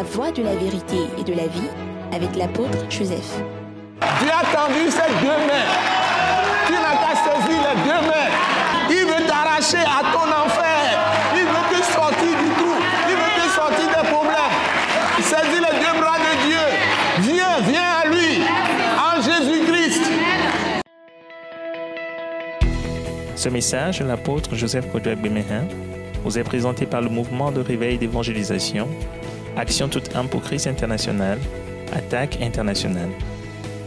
[0.00, 1.68] la voie de la vérité et de la vie
[2.10, 3.36] avec l'apôtre Joseph.
[4.00, 5.68] Dieu a tendu ses deux mains.
[6.66, 8.30] Tu n'as qu'à saisir les deux mains.
[8.88, 10.80] Il veut t'arracher à ton enfer.
[11.36, 12.76] Il veut te sortir du trou.
[13.10, 14.56] Il veut te sortir des problèmes.
[15.20, 16.64] Saisis les deux bras de Dieu.
[17.18, 18.40] Viens, viens à lui.
[18.96, 20.02] En Jésus-Christ.
[23.36, 25.66] Ce message de l'apôtre Joseph Kodouak Bemehin
[26.24, 28.88] vous est présenté par le mouvement de réveil d'évangélisation,
[29.56, 31.38] Action toute âme pour Christ international,
[31.94, 33.08] Attaque internationale.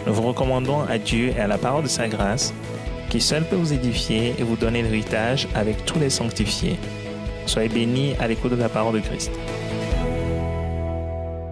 [0.05, 2.53] Nous vous recommandons à Dieu et à la parole de sa grâce,
[3.09, 6.75] qui seul peut vous édifier et vous donner l'héritage avec tous les sanctifiés.
[7.45, 9.31] Soyez bénis à l'écoute de la parole de Christ.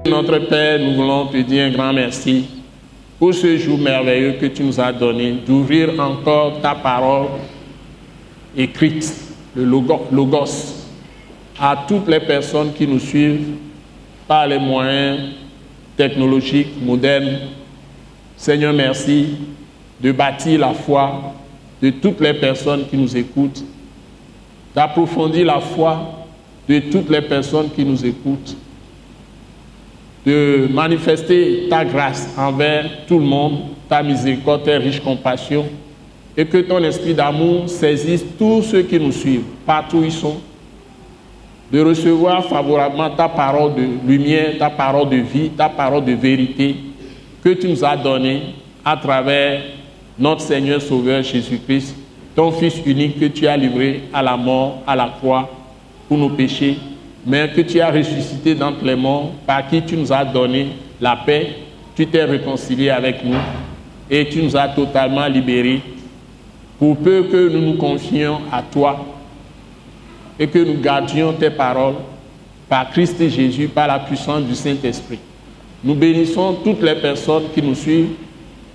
[0.07, 2.45] Notre Père, nous voulons te dire un grand merci
[3.20, 7.27] pour ce jour merveilleux que tu nous as donné, d'ouvrir encore ta parole
[8.57, 9.13] écrite,
[9.55, 10.75] le logo- logos,
[11.59, 13.48] à toutes les personnes qui nous suivent
[14.31, 15.20] par les moyens
[15.98, 17.38] technologiques modernes.
[18.38, 19.26] Seigneur, merci
[19.99, 21.34] de bâtir la foi
[21.82, 23.62] de toutes les personnes qui nous écoutent,
[24.73, 26.26] d'approfondir la foi
[26.65, 28.55] de toutes les personnes qui nous écoutent,
[30.26, 33.57] de manifester ta grâce envers tout le monde,
[33.90, 35.66] ta miséricorde, ta riche compassion,
[36.38, 40.38] et que ton esprit d'amour saisisse tous ceux qui nous suivent, partout où ils sont,
[41.71, 46.75] de recevoir favorablement ta parole de lumière, ta parole de vie, ta parole de vérité
[47.43, 48.41] que tu nous as donnée
[48.83, 49.61] à travers
[50.19, 51.95] notre Seigneur Sauveur Jésus-Christ,
[52.35, 55.49] ton Fils unique que tu as livré à la mort, à la croix,
[56.07, 56.77] pour nos péchés,
[57.25, 60.67] mais que tu as ressuscité d'entre les morts, par qui tu nous as donné
[60.99, 61.55] la paix,
[61.95, 63.37] tu t'es réconcilié avec nous
[64.09, 65.81] et tu nous as totalement libérés
[66.77, 69.05] pour peu que nous nous confions à toi
[70.41, 71.94] et que nous gardions tes paroles
[72.67, 75.19] par Christ Jésus, par la puissance du Saint-Esprit.
[75.83, 78.13] Nous bénissons toutes les personnes qui nous suivent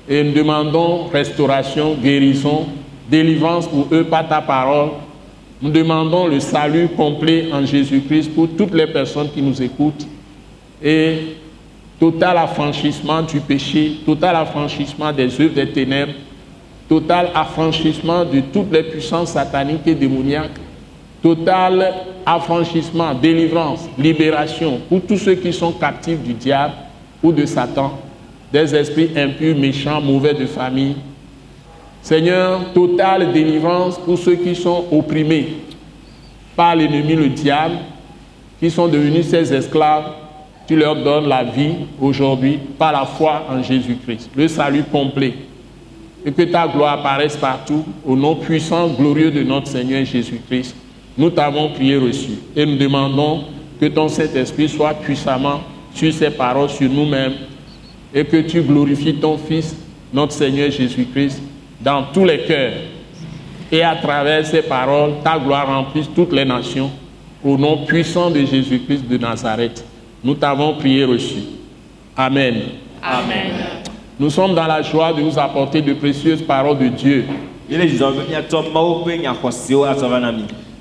[0.08, 2.67] et nous demandons restauration, guérison,
[3.11, 4.91] délivrance pour eux par ta parole.
[5.61, 10.07] Nous demandons le salut complet en Jésus-Christ pour toutes les personnes qui nous écoutent
[10.80, 11.35] et
[11.98, 16.12] total affranchissement du péché, total affranchissement des œuvres des ténèbres,
[16.89, 20.61] total affranchissement de toutes les puissances sataniques et démoniaques,
[21.27, 21.92] total
[22.25, 26.75] affranchissement, délivrance, libération pour tous ceux qui sont captifs du diable
[27.20, 27.98] ou de Satan,
[28.53, 30.95] des esprits impurs, méchants, mauvais de famille.
[32.01, 35.55] Seigneur, totale délivrance pour ceux qui sont opprimés
[36.55, 37.75] par l'ennemi, le diable,
[38.61, 40.13] qui sont devenus ses esclaves.
[40.69, 45.35] Tu leur donnes la vie aujourd'hui par la foi en Jésus-Christ, le salut complet
[46.25, 50.86] et que ta gloire apparaisse partout au nom puissant, glorieux de notre Seigneur Jésus-Christ.
[51.19, 53.45] Nous t'avons prié reçu et nous demandons
[53.81, 55.61] que ton Saint-Esprit soit puissamment
[55.95, 57.33] sur ces paroles, sur nous-mêmes
[58.15, 59.77] et que tu glorifies ton Fils,
[60.13, 61.43] notre Seigneur Jésus-Christ,
[61.81, 62.75] dans tous les cœurs.
[63.73, 66.91] Et à travers ces paroles, ta gloire remplisse toutes les nations
[67.45, 69.85] au nom puissant de Jésus-Christ de Nazareth.
[70.23, 71.41] Nous t'avons prié reçu.
[72.17, 72.55] Amen.
[73.03, 73.53] Amen.
[74.19, 77.25] Nous sommes dans la joie de vous apporter de précieuses paroles de Dieu.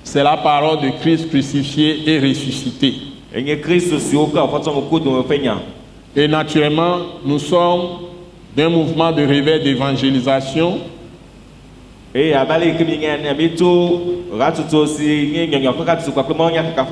[0.06, 2.94] C'est la parole de Christ crucifié et ressuscité.
[6.16, 7.82] Et naturellement, nous sommes
[8.56, 10.80] d'un mouvement de réveil d'évangélisation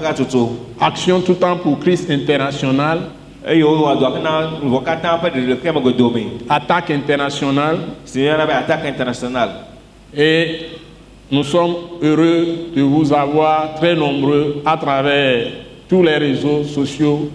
[0.02, 0.50] ɣatsotso.
[0.82, 3.00] Action tout temps pour Christ international,
[5.82, 6.24] godome.
[6.50, 7.78] attaque internationale.
[10.16, 10.50] Et
[11.32, 12.46] nous sommes heureux
[12.76, 15.48] de vous avoir très nombreux à travers
[15.90, 17.30] tous les réseaux sociaux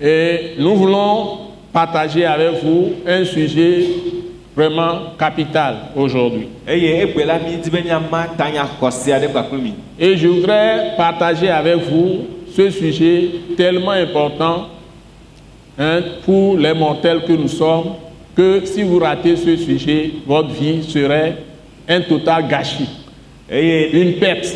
[0.00, 3.84] et nous voulons partager avec vous un sujet
[4.56, 6.48] vraiment capital aujourd'hui.
[9.98, 14.66] Et je voudrais partager avec vous ce sujet tellement important
[15.78, 17.94] hein, pour les mortels que nous sommes,
[18.36, 21.36] que si vous ratez ce sujet, votre vie serait
[21.88, 22.88] un total gâchis,
[23.50, 24.46] une perte.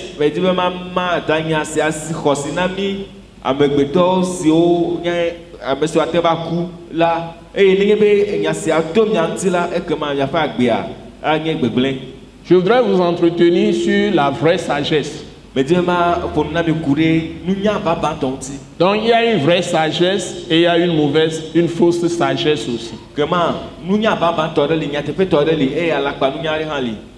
[5.67, 9.69] Ame siwo ate va ku la eye nenye be nya sia to mia ŋuti la
[9.77, 10.87] ekema miaƒe agbea
[11.23, 12.15] anye gbegblẽ
[12.47, 15.25] Je voudrais vous entretenir sur la vraie sagesse.
[18.79, 22.07] Donc il y a une vraie sagesse et il y a une mauvaise, une fausse
[22.09, 22.93] sagesse aussi.
[23.17, 23.25] li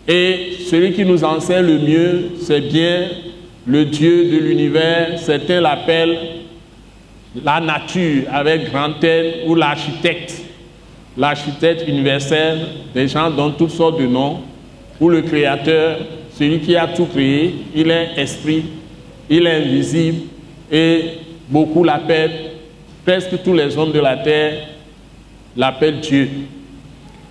[0.09, 3.09] Et celui qui nous enseigne le mieux, c'est bien
[3.67, 5.19] le Dieu de l'univers.
[5.19, 6.17] Certains l'appellent
[7.45, 8.93] la nature avec grand
[9.47, 10.43] ou l'architecte.
[11.17, 12.59] L'architecte universel,
[12.95, 14.41] des gens dont toutes sortes de noms,
[15.01, 15.99] ou le créateur,
[16.33, 18.65] celui qui a tout créé, il est esprit,
[19.31, 20.23] il est invisible,
[20.71, 21.03] et
[21.49, 22.53] beaucoup l'appellent,
[23.05, 24.69] presque tous les hommes de la terre
[25.57, 26.29] l'appellent Dieu.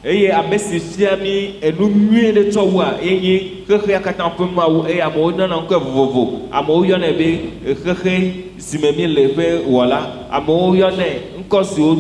[0.06, 4.86] Eye ame si fia mi enu nyui ɖe tsɔ wua eye xexea katã ƒe mawu
[4.88, 6.42] eye amewo nana ŋkɔ vovovo.
[6.52, 10.00] Amewo yɔnɛ be xexe si me mi le ƒe wɔla
[10.31, 11.07] amewo yɔnɛ
[11.42, 11.98] ŋkɔ siwo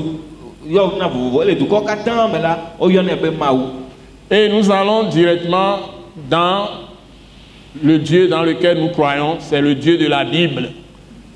[0.67, 1.41] yɔna vovovo.
[1.41, 3.63] Ele dukɔ katã me la woyɔnɛ be mawu.
[4.29, 5.77] Et nous allons directement
[6.29, 6.67] dans
[7.83, 10.69] le Dieu dans lequel nous croyons, c'est le Dieu de la Bible.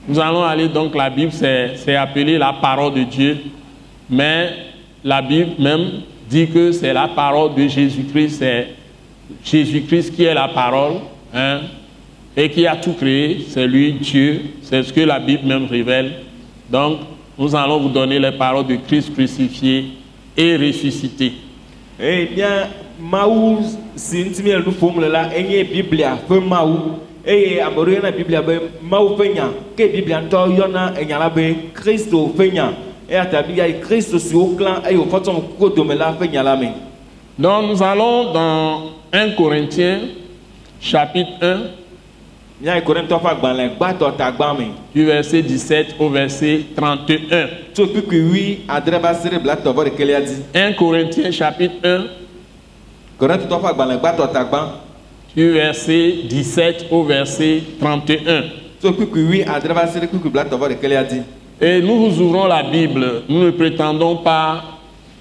[0.08, 3.38] Nous allons aller donc, la Bible, c'est c'est appelé la parole de Dieu,
[4.10, 4.50] mais
[5.04, 8.68] la Bible même dit que c'est la parole de Jésus-Christ, c'est
[9.44, 10.98] Jésus-Christ qui est la parole,
[11.34, 11.62] hein,
[12.38, 16.12] et qui a tout créé, c'est lui Dieu, c'est ce que la Bible même révèle.
[16.70, 17.00] Donc,
[17.38, 19.86] nous allons vous donner les paroles de Christ crucifié
[20.38, 21.34] et ressuscité.
[22.00, 23.58] eye mía mawu
[23.96, 26.96] si ƒom le la biblia ƒe mawu
[27.26, 27.60] eye
[28.46, 30.22] be mawu biblia
[31.20, 32.72] la be kristo ƒe nya
[37.40, 38.82] Donc nous allons dans
[39.14, 40.00] 1 Corinthiens
[40.82, 41.58] chapitre 1
[42.62, 47.48] míayi korintɔ ƒe agbalẽ gbãtɔ tagbã me du verset 17 au verset 31.
[47.74, 52.08] tso kpikpui wi adre va se ɖe blatɔ vɔ ɖekelia dzi 1 Corinthiens chapitre 1
[53.20, 54.62] korintɔ ƒe agbalẽ gbãtɔ tagbã
[55.36, 58.44] du verset 17 au verset 31.
[61.62, 63.24] Et nous vous ouvrons la Bible.
[63.28, 64.64] Nous ne prétendons pas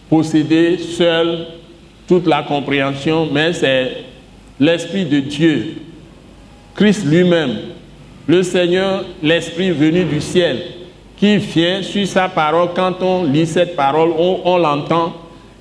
[0.08, 1.46] posséder seul
[2.06, 4.04] toute la compréhension, mais c'est
[4.60, 5.76] l'Esprit de Dieu,
[6.74, 7.56] Christ lui-même,
[8.26, 10.58] le Seigneur, l'Esprit venu du ciel,
[11.16, 12.68] qui vient sur sa parole.
[12.74, 15.14] Quand on lit cette parole, on l'entend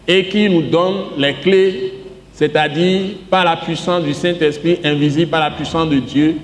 [0.08, 1.94] et qui nous donne les clés,
[2.32, 6.38] c'est-à-dire par la puissance du Saint-Esprit, invisible par la puissance de Dieu,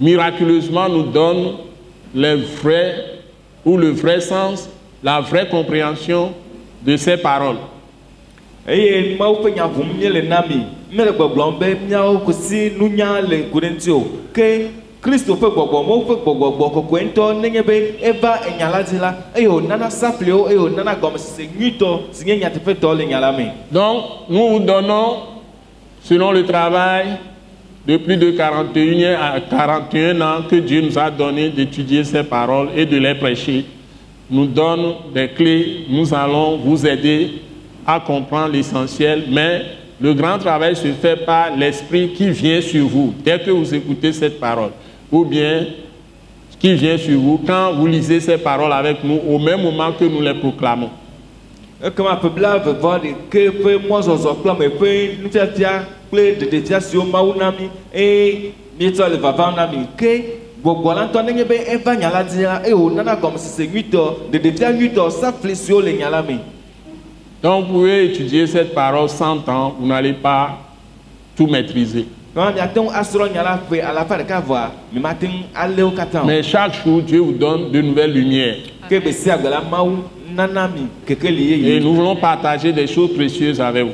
[0.00, 1.52] miraculeusement nous donne
[2.14, 3.21] les vrais
[3.64, 4.68] ou le vrai sens,
[5.02, 6.32] la vraie compréhension
[6.82, 7.58] de ces paroles.
[8.68, 10.62] eye mawu ƒe nya ʋum míele na mi.
[10.92, 14.70] Míele gbɔgblɔm be míawo kusi nunya le ku ɖe ŋuti o ke
[15.00, 19.14] kristo ƒe gbɔgbɔ mawu ƒe gbɔgbɔgbɔ kɔkɔe ŋutɔ nenye be eva enya la dzi la
[19.34, 23.50] eye wònana safliwo eye wònana gɔmesese nyuitɔ si nye nyateƒetɔ le nya la me.
[23.72, 25.16] Donc, nous vous donnons,
[26.02, 27.18] selon le travail
[27.86, 32.68] de plus de 41 à 41 ans que Dieu nous a donné d'étudier ces paroles
[32.76, 33.64] et de les prêcher,
[34.30, 35.86] nous donne des clés.
[35.88, 37.32] Nous allons vous aider
[37.86, 39.62] à comprendre l'essentiel, mais
[40.00, 44.12] le grand travail se fait par l'Esprit qui vient sur vous dès que vous écoutez
[44.12, 44.70] cette parole,
[45.10, 45.66] ou bien
[46.58, 50.04] qui vient sur vous quand vous lisez ces paroles avec nous au même moment que
[50.04, 50.90] nous les proclamons.
[56.12, 60.24] Kple ɖeɖefia siwo mawu na mi eye míetsɔ le vavam na mi ke
[60.62, 64.72] gbɔgbɔ la ŋutɔ nenye be eva nya la dzi la eye wònana gɔmesese nyuitɔ ɖeɖefia
[64.72, 66.38] nyuitɔ safli siwo le nya la me
[67.42, 70.58] Donc vous pouvez étudier cette parole 100 ans, vous n'allez pas
[71.34, 72.06] tout maîtriser.
[76.24, 78.58] Mais chaque jour, Dieu vous donne de nouvelles lumières.
[81.66, 83.92] Et nous voulons partager des choses précieuses avec vous.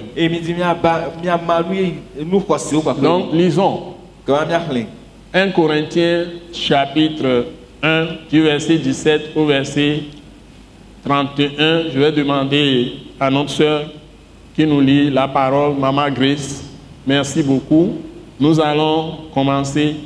[3.02, 3.80] Donc, lisons
[4.26, 4.86] kama miaxlẽ
[5.32, 7.46] 1 Corinthiens chapitre
[7.82, 10.00] 1 du verset 17 au verset
[11.04, 11.84] 31.
[11.92, 13.90] Je vais demander à notre sœur
[14.54, 16.64] qui nous lit la parole, Maman Grace.
[17.06, 17.98] Merci beaucoup.
[18.38, 19.96] Nous allons commencer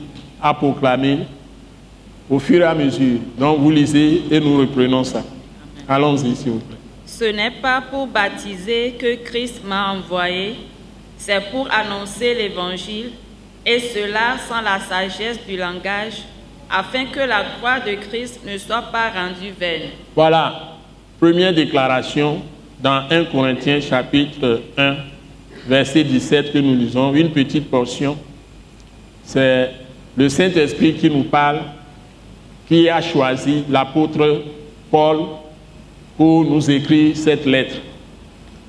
[0.41, 1.19] à proclamer
[2.33, 3.19] au fur et à mesure.
[3.39, 5.23] Donc vous lisez et nous reprenons ça.
[5.87, 6.79] Allons-y, s'il vous plaît.
[7.05, 10.55] Ce n'est pas pour baptiser que Christ m'a envoyé,
[11.19, 13.11] c'est pour annoncer l'Évangile,
[13.67, 16.23] et cela sans la sagesse du langage,
[16.71, 19.91] afin que la croix de Christ ne soit pas rendue vaine.
[20.17, 20.79] Voilà,
[21.21, 22.41] première déclaration
[22.83, 24.97] dans 1 Corinthiens chapitre 1,
[25.69, 28.17] verset 17 que nous lisons, une petite portion.
[29.23, 29.71] C'est
[30.17, 31.61] le Saint-Esprit qui nous parle,
[32.73, 34.45] qui a choisi l'apôtre
[34.91, 35.19] Paul
[36.17, 37.75] pour nous écrire cette lettre.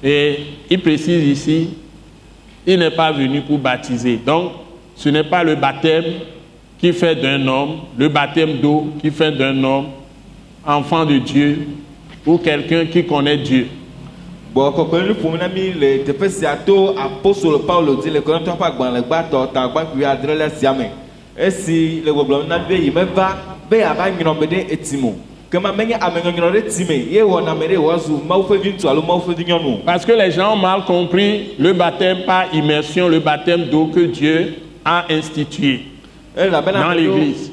[0.03, 1.69] Et il précise ici,
[2.67, 4.17] il n'est pas venu pour baptiser.
[4.17, 4.51] Donc,
[4.97, 6.03] ce n'est pas le baptême
[6.79, 9.85] qui fait d'un homme, le baptême d'eau qui fait d'un homme
[10.65, 11.65] enfant de Dieu
[12.25, 13.67] ou quelqu'un qui connaît Dieu.
[14.53, 18.53] bɔn kɔkɔe nu ƒom na mi le teƒe sia to apostolo paulo di le kɔrɔntɔ
[18.53, 20.91] ƒe agbalẽ gbãtɔ ta gbãkui adre le sia me
[21.35, 25.13] esi le gbɔgblɔm na be yi meva be ɖe eti nyɔnu
[29.67, 33.87] o Parce que les gens ont mal compris le baptême par immersion, le baptême d'eau
[33.93, 35.81] que Dieu a institué.
[36.35, 37.51] Dans l'église.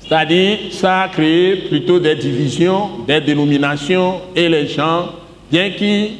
[0.00, 5.08] C'est-à-dire, ça a créé plutôt des divisions, des dénominations, et les gens,
[5.50, 6.12] bien qu'ils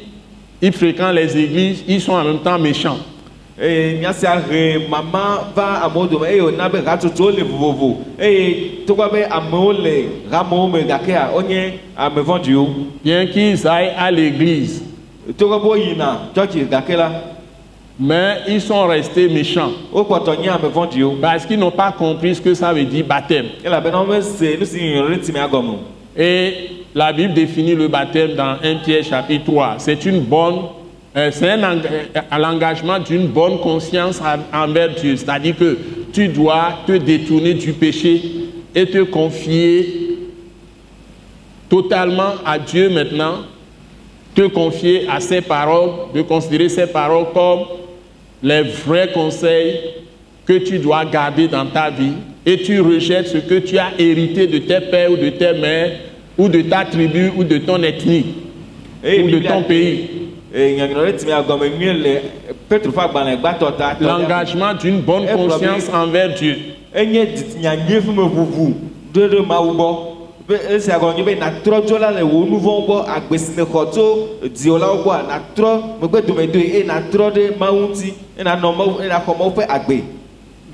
[0.61, 2.99] ils fréquentent les églises, ils sont en même temps méchants.
[3.61, 7.97] Eye míasia he mama va amewo dome eye wòna be hatsotsowo le vovovo.
[8.19, 12.67] Eye togbɔ be amewo le hamewo me gakea wonye ame vɔ̃ɖiwo
[13.03, 14.81] Bien qu'ils aillent à l'église,
[15.37, 17.11] togbɔ be woyina tsɔtsi gake la.
[17.99, 19.71] Mais ils sont restés méchants.
[19.91, 23.05] Wo kpɔtɔ nye ame vɔ̃ɖiwo parce qu'ils n'ont pas compris ce que ça veut dire
[23.05, 23.45] baptême.
[23.63, 25.79] elabena womese nu si nyɔnyɔ ɖe timea gɔme o
[26.15, 26.53] Et
[26.93, 29.75] la Bible définit le baptême dans 1 Pierre chapitre 3.
[29.79, 30.59] C'est une bonne,
[31.31, 35.15] c'est un eng- euh, l'engagement d'une bonne conscience en- envers Dieu.
[35.15, 35.77] C'est-à-dire que
[36.11, 38.21] tu dois te détourner du péché
[38.75, 40.17] et te confier
[41.69, 43.39] totalement à Dieu maintenant,
[44.35, 47.59] te confier à ses paroles, de considérer ses paroles comme
[48.41, 49.75] les vrais conseils
[50.45, 52.13] que tu dois garder dans ta vie
[52.45, 55.91] et tu rejettes ce que tu as hérité de tes pères ou de tes mères
[56.37, 58.25] ou de ta tribu ou de ton ethnie
[59.03, 60.09] eye ou de ton pays.
[64.01, 66.57] L'engagement d'une bonne conscience envers Dieu.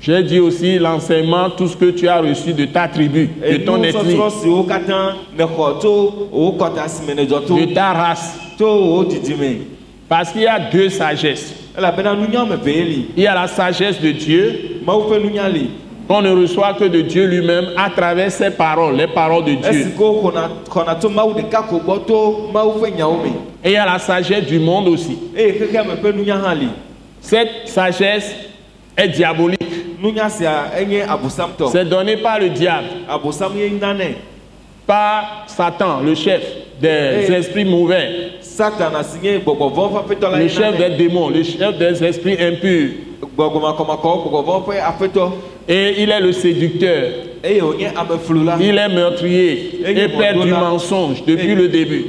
[0.02, 3.82] J'ai dit aussi l'enseignement, tout ce que tu as reçu de ta tribu, de ton
[3.82, 4.16] ethnie,
[7.56, 8.34] de ta race.
[10.10, 11.54] Parce qu'il y a deux sagesses.
[13.16, 14.80] Il y a la sagesse de Dieu
[16.08, 19.86] qu'on ne reçoit que de Dieu lui-même à travers ses paroles, les paroles de Dieu.
[23.62, 25.16] Et il y a la sagesse du monde aussi.
[25.36, 26.68] li
[27.20, 28.34] Cette sagesse
[28.96, 29.60] est diabolique.
[31.70, 32.86] C'est donné par le diable,
[34.88, 36.42] par Satan, le chef
[36.80, 37.32] des Eh.
[37.34, 42.90] esprits mauvais, le chef des démons, le chef des esprits impurs.
[45.68, 47.10] Et il est le séducteur,
[47.44, 52.04] il est meurtrier et père du mensonge depuis le début.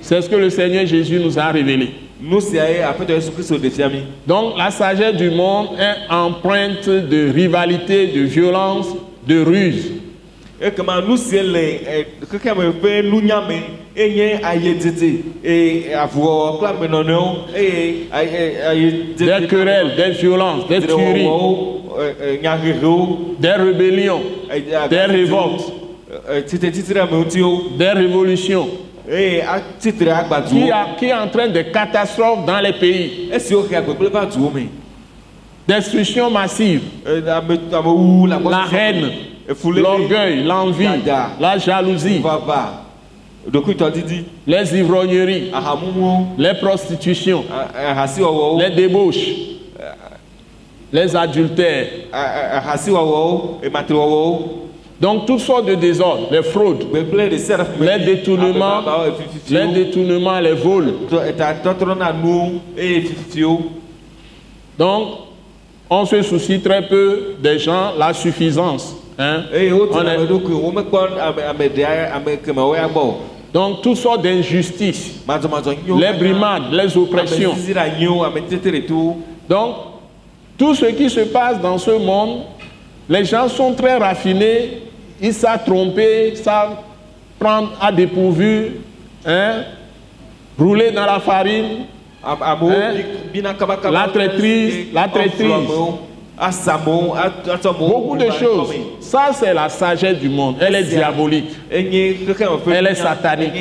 [0.00, 1.90] C'est ce que le Seigneur Jésus nous a révélé.
[4.26, 8.88] Donc la sagesse du monde est empreinte de rivalité, de violence,
[9.26, 9.92] de ruse.
[10.62, 11.80] Ekema nu sie le
[12.30, 13.62] xexea me ƒe nunya me
[13.96, 21.26] enye ayedede eye avuwɔwɔ kple amenɔnɔewo eye aye- des ayedede querelles, des violences, des tueries,
[22.22, 24.22] eh, nyahehewo des rébellions,
[24.88, 25.72] des révoltes,
[27.00, 28.68] ameŋutiwo des révolutions.
[29.04, 33.28] Qui, agbaduwo a- qui entraînent des catastrophes dans les pays,
[35.68, 36.82] destruction massive,
[38.48, 39.10] la haine,
[39.82, 40.86] l'orgueil, l'envie,
[41.40, 42.20] la jalousie,
[44.46, 45.50] les ivrogneries,
[46.38, 49.28] les prostitutions, ah- ahasiwɔwɔwo les débauches,
[50.92, 51.86] les adultères.
[52.12, 54.58] a- a- ahasiwɔwɔwo ematriwɔwɔwo
[55.00, 58.82] Donc toutes sortes de désordres, les fraudes, les détournements,
[59.50, 60.94] les détournements, les vols.
[64.78, 65.08] Donc
[65.90, 68.94] on se soucie très peu des gens, la suffisance.
[69.18, 69.42] Hein?
[73.52, 75.20] Donc toutes sortes d'injustices,
[75.98, 77.52] les brimades, les oppressions.
[79.48, 79.74] Donc,
[80.56, 82.42] tout ce qui se passe dans ce monde,
[83.08, 84.82] les gens sont très raffinés,
[85.20, 86.76] ils savent tromper, savent
[87.38, 88.76] prendre à dépourvu,
[89.26, 89.64] hein,
[90.58, 91.84] rouler dans la farine.
[92.70, 92.92] Hein?
[93.90, 95.50] La traîtrise, la traîtrise.
[97.78, 98.70] Beaucoup de choses.
[99.00, 100.56] Ça, c'est la sagesse du monde.
[100.60, 101.50] Elle est diabolique.
[101.70, 103.52] Elle est satanique.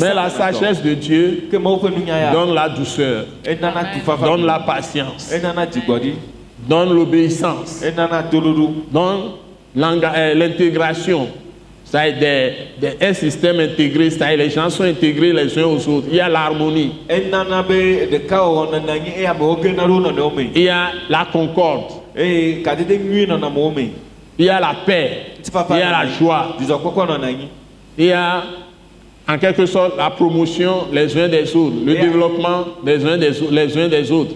[0.00, 3.24] Mais la sagesse de Dieu donne la douceur,
[4.24, 5.32] donne la patience,
[6.68, 7.82] donne l'obéissance,
[8.92, 9.30] donne
[9.76, 11.28] euh, l'intégration.
[11.90, 12.20] C'est-à-dire
[12.80, 16.06] des- des- un système intégré, c'est-à-dire les gens sont intégrés les uns aux autres.
[16.08, 16.92] Il y a l'harmonie,
[20.54, 21.90] il y a la concorde,
[24.38, 25.10] il y a la paix,
[25.76, 26.56] il y a la joie,
[27.98, 28.42] il y a
[29.28, 33.76] en quelque sorte la promotion les uns des autres, le développement des uns des, les
[33.78, 34.34] uns des autres.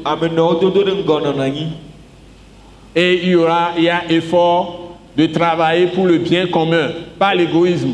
[2.96, 4.83] Et il y aura, il y a effort
[5.16, 7.92] de travailler pour le bien commun, pas l'égoïsme.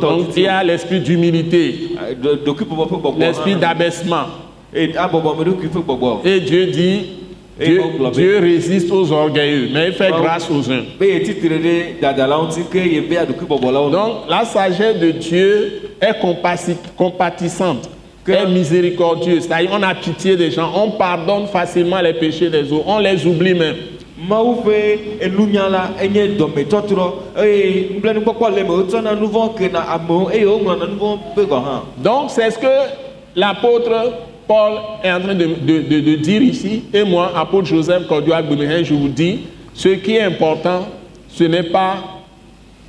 [0.00, 1.90] Donc il y a l'esprit d'humilité,
[2.22, 3.56] gbɔgbɔ l'esprit hã.
[3.56, 4.26] d'abaissement.
[4.74, 7.00] gbɔgbɔ Et Dieu dit,
[7.60, 7.82] Dieu.
[8.12, 10.22] Dieu résiste aux orgueilleux, mais il fait Bon.
[10.22, 10.84] grâce aux uns.
[13.90, 16.18] Donc la sagesse de Dieu est
[16.96, 17.90] compatissante,
[18.24, 19.44] Que- est miséricordieuse.
[19.46, 23.26] C'est-à-dire on a pitié des gens, on pardonne facilement les péchés des autres, on les
[23.26, 23.76] oublie même.
[31.96, 32.66] Donc c'est ce que
[33.34, 34.12] l'apôtre
[34.46, 34.72] Paul
[35.02, 36.82] est en train de, de- de- de dire ici.
[36.92, 39.40] Et moi, apôtre Joseph Kodioa Gbemehin, je vous dis,
[39.72, 40.86] ce qui est important,
[41.28, 41.94] ce n'est pas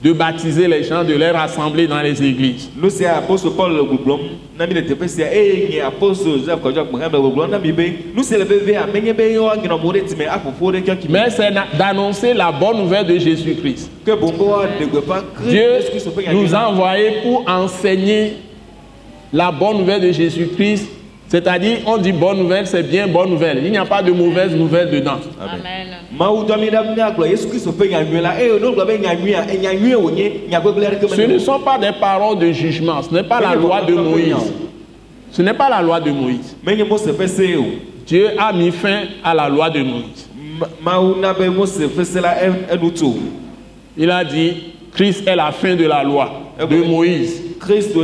[0.04, 2.70] de baptiser les gens, de les rassembler dans les églises.
[11.10, 13.92] Mais c'est d'annoncer la bonne nouvelle de Jésus-Christ.
[15.48, 15.80] Dieu
[16.34, 18.34] nous a envoyés pour enseigner
[19.32, 20.90] la bonne nouvelle de Jésus-Christ.
[21.32, 23.62] C'est-à-dire, on dit bonne nouvelle, c'est bien bonne nouvelle.
[23.64, 25.18] Il n'y a pas de mauvaise nouvelle dedans.
[31.08, 34.52] Ce ne sont pas des paroles de jugement, ce n'est pas la loi de Moïse.
[35.32, 36.54] Ce n'est pas la loi de Moïse.
[38.06, 40.28] Dieu a mis fin à la loi de Moïse.
[42.74, 43.16] Enu tso
[43.98, 47.42] Il a dit, Christ est la fin de la loi de Moïse.
[47.58, 48.04] kristo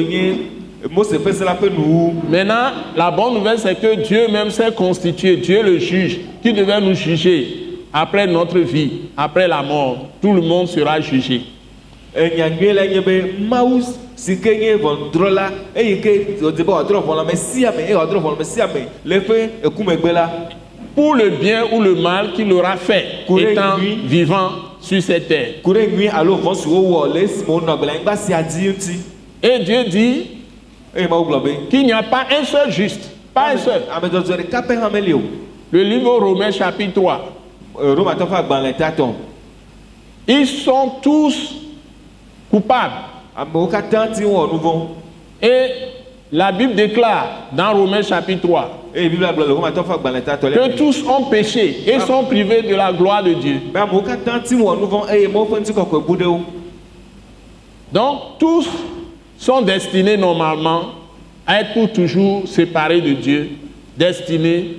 [2.29, 6.79] Maintenant, la bonne nouvelle, c'est que Dieu même s'est constitué, Dieu le juge, qui devait
[6.79, 7.47] nous juger
[7.91, 10.07] après notre vie, après la mort.
[10.21, 11.41] Tout le monde sera jugé.
[20.95, 23.05] Pour le bien ou le mal qu'il aura fait,
[23.37, 24.49] étant vivant
[24.81, 25.49] sur cette terre.
[29.43, 30.36] Et Dieu dit
[31.69, 33.83] qu'il n'y a pas un seul juste, pas un seul.
[33.89, 35.21] hã meli o
[35.71, 37.21] Le livre Romains chapitre 3,
[37.79, 39.13] Eh, romatɔ ƒe agbalẽ tatɔ
[40.27, 41.55] ils sont tous
[42.49, 43.03] coupables.
[43.53, 44.87] vɔ
[45.41, 45.67] Et
[46.31, 50.49] la Bible déclare dans Romains chapitre 3 eye biblia gblɔ le romatɔ ƒe agbalẽ tatɔ
[50.53, 53.59] que tous ont péché et sont privés de la gloire de Dieu.
[53.71, 56.41] be amewo katã ti wɔ nu vɔ eye mawu ƒe ŋutikɔkɔe bu ɖe wo
[57.91, 58.67] Donc tous
[59.37, 60.93] sont destinés normalement
[61.45, 63.49] à être pour toujours séparés de Dieu,
[63.95, 64.77] destinés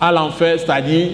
[0.00, 1.10] à l'enfer, c'est-à-dire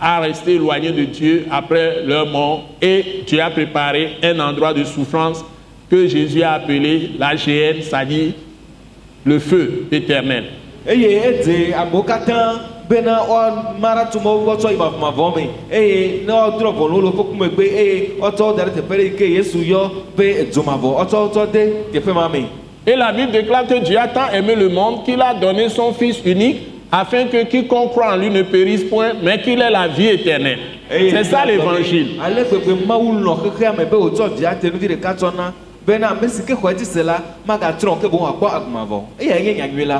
[0.00, 2.68] à rester éloignés de Dieu après leur mort.
[2.82, 5.44] Et Dieu a préparé un endroit de souffrance
[5.90, 8.32] que Jésus a appelé la GN, c'est-à-dire
[9.24, 10.44] le feu éternel.
[12.84, 17.02] Eye bena woama ɖa tu mawu gbɔ tsɔ yi mavɔmavɔ me eye ne woadrɔ ʋɔnu
[17.02, 20.24] le woƒe kumegbe eye wotsɔ wo da ɖe teƒe ɖe yi ke yesu yɔ be
[20.42, 22.46] edzomavɔ wotsɔ wotsɔ de teƒe ma me
[22.86, 25.94] Et la Bible déclare que Dieu a tant aimé le monde qu'il a donné son
[25.94, 26.60] Fils unique
[26.92, 30.58] afin que quiconque croit en lui ne périsse point, mais qu'il ait la vie éternelle.
[30.90, 32.20] Eye C'est ça l'évangile.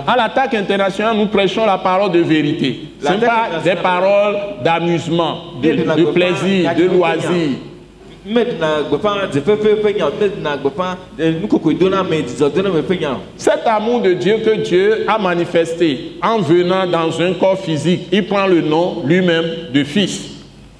[0.06, 2.80] À l'attaque internationale, nous prêchons la parole de vérité.
[3.00, 7.50] Ce n'est L'attaque pas des paroles d'amusement, de, de plaisir, de loisir.
[13.36, 18.26] Cet amour de Dieu que Dieu a manifesté en venant dans un corps physique, il
[18.26, 19.44] prend le nom lui-même
[19.74, 20.30] de Fils,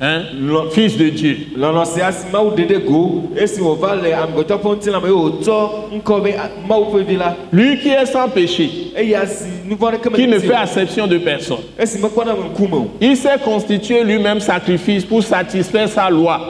[0.00, 0.22] hein,
[0.70, 1.36] Fils de Dieu.
[7.52, 8.70] Lui qui est sans péché,
[10.14, 11.58] qui ne fait acception de personne.
[13.00, 16.40] Il s'est constitué lui-même sacrifice pour satisfaire sa loi.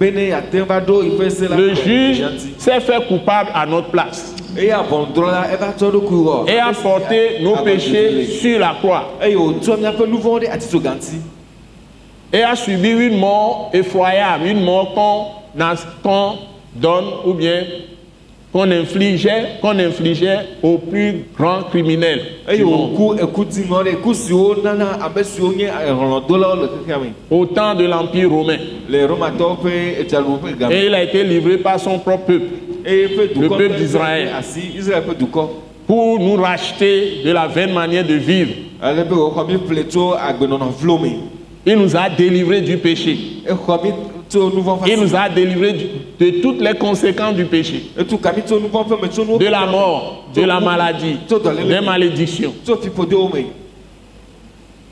[0.00, 2.24] Le juge
[2.58, 4.82] s'est fait coupable à notre place et a
[6.72, 9.12] porté nos péchés sur la croix.
[12.32, 14.94] Et a subi une mort effroyable, une mort
[16.02, 16.38] qu'on
[16.74, 17.62] donne ou bien
[18.52, 22.90] qu'on infligeait, qu'on infligeait au plus grand criminel eye du monde.
[22.96, 27.44] wòku eku dziŋɔ ɖe eku siwo nana ame siwo nye hlɔ̃dolawo le xexea me au
[27.46, 28.58] temps de l'Empire romain.
[30.70, 32.46] Et il a été livré par son propre peuple
[32.86, 34.30] Le peuple d'Israël.
[35.86, 38.52] pour nous racheter de la vaine manière de vivre.
[41.66, 43.18] Il nous a délivrés du péché.
[44.86, 45.72] Il nous a délivrés
[46.20, 47.90] de toutes les conséquences du péché.
[47.96, 52.54] De la mort, de la maladie, des malédictions,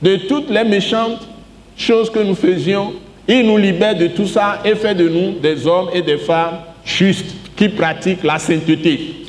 [0.03, 1.29] de toutes les méchantes
[1.77, 2.93] choses que nous faisions.
[3.27, 6.59] Il nous libère de tout ça et fait de nous des hommes et des femmes
[6.85, 9.25] justes qui pratiquent la sainteté.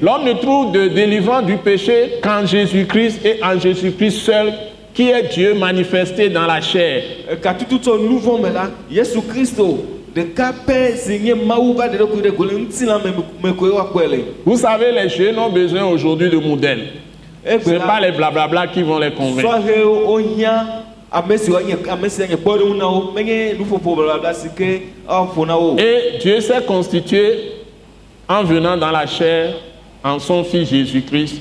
[0.00, 4.52] L'homme ne trouve de délivrance du péché qu'en Jésus-Christ et en Jésus-Christ seul,
[4.94, 7.02] qui est Dieu manifesté dans la chair.
[14.44, 17.01] Vous savez, les jeunes ont besoin aujourd'hui de modèles.
[17.44, 19.48] Ce egbe n'est pas les blablabla qui vont les convaincre.
[25.78, 27.52] Et Dieu s'est constitué
[28.28, 29.54] en venant dans la chair
[30.04, 31.40] en son Fils Jésus-Christ,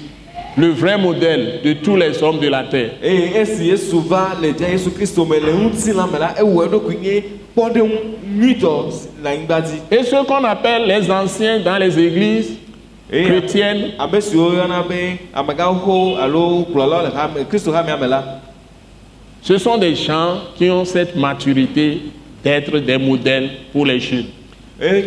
[0.57, 2.91] le vrai modèle de tous les hommes de la terre.
[9.91, 12.57] Et ceux qu'on appelle les anciens dans les églises
[17.97, 18.41] me la
[19.41, 21.99] ce sont des gens qui ont cette maturité
[22.43, 24.27] d'être des modèles pour les jeunes.
[24.79, 25.03] eh,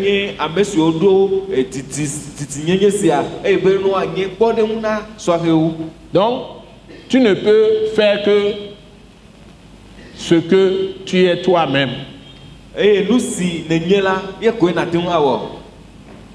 [6.12, 6.42] Donc,
[7.08, 8.52] tu ne peux faire que
[10.16, 11.90] ce que tu es toi-même.
[15.08, 15.40] awɔ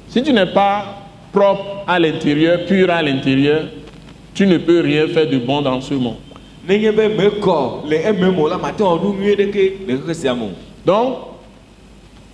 [0.08, 0.98] Si tu n'es pas
[1.31, 3.63] propre à l'intérieur, pur à l'intérieur,
[4.33, 6.15] tu ne peux rien faire de bon dans ce monde.
[10.85, 11.17] Donc,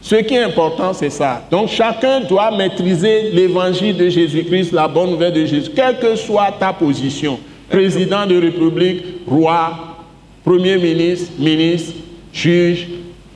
[0.01, 1.41] ce qui est important, c'est ça.
[1.49, 6.51] Donc, chacun doit maîtriser l'évangile de Jésus-Christ, la bonne nouvelle de Jésus, quelle que soit
[6.59, 7.39] ta position.
[7.69, 9.71] Président de République, roi,
[10.43, 11.93] Premier ministre, ministre,
[12.31, 12.87] juge,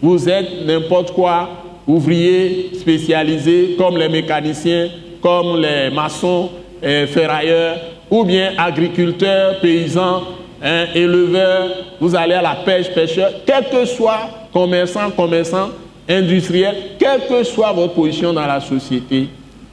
[0.01, 1.49] vous êtes n'importe quoi,
[1.87, 4.89] ouvrier spécialisé comme les mécaniciens,
[5.21, 6.49] comme les maçons,
[6.81, 7.77] ferrailleurs,
[8.09, 10.23] ou bien agriculteurs, paysans,
[10.63, 15.69] hein, éleveurs, vous allez à la pêche, pêcheur, quel que soit commerçant, commerçant,
[16.07, 19.27] industriel, quelle que soit votre position dans la société,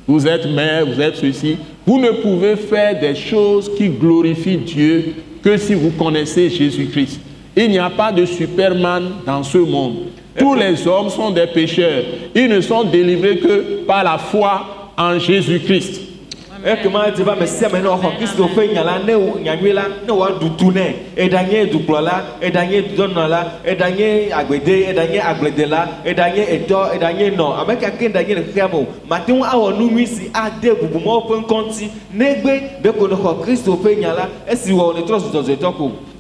[0.07, 1.57] vous êtes maire, vous êtes ceci,
[1.87, 7.21] vous ne pouvez faire des choses qui glorifient Dieu que si vous connaissez Jésus-Christ.
[7.57, 10.09] Il n'y a pas de Superman dans ce monde.
[10.39, 12.03] Tous les hommes sont des pécheurs.
[12.35, 16.01] Ils ne sont délivrés que par la foi en Jésus-Christ.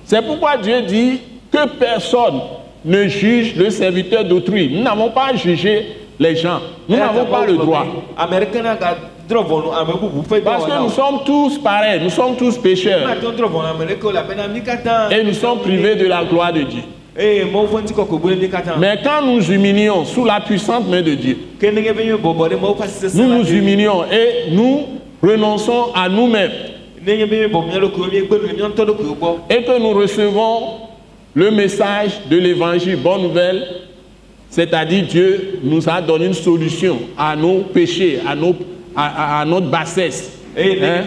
[0.04, 2.40] C'est pourquoi Dieu dit que personne
[2.84, 4.70] ne juge le serviteur d'autrui.
[4.72, 6.60] Nous n'avons pas jugé les gens.
[6.88, 7.86] Nous n'avons pas le droit.
[10.30, 13.08] ƒe Parce que nous sommes tous pareils, nous sommes tous pécheurs.
[15.10, 16.82] Et nous sommes privés de la gloire de Dieu.
[18.50, 21.36] katã Mais quand nous humilions sous la puissante main de Dieu,
[23.14, 24.80] nous nous humilions et nous
[25.22, 26.50] renonçons à nous-mêmes.
[27.08, 27.18] Et
[29.62, 30.60] que nous recevons
[31.34, 33.64] le message de l'évangile, bonne nouvelle,
[34.50, 38.54] c'est-à-dire Dieu nous a donné une solution à nos péchés, à, nos,
[38.94, 39.06] à,
[39.38, 40.32] à- à notre bassesse.
[40.82, 41.04] Hein?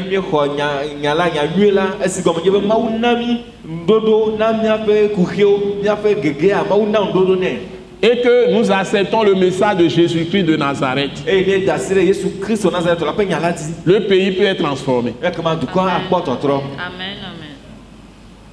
[8.01, 11.11] Et que nous acceptons le message de Jésus-Christ de Nazareth.
[13.57, 15.13] dzi Le pays peut être transformé.
[16.77, 17.49] Amen, amen.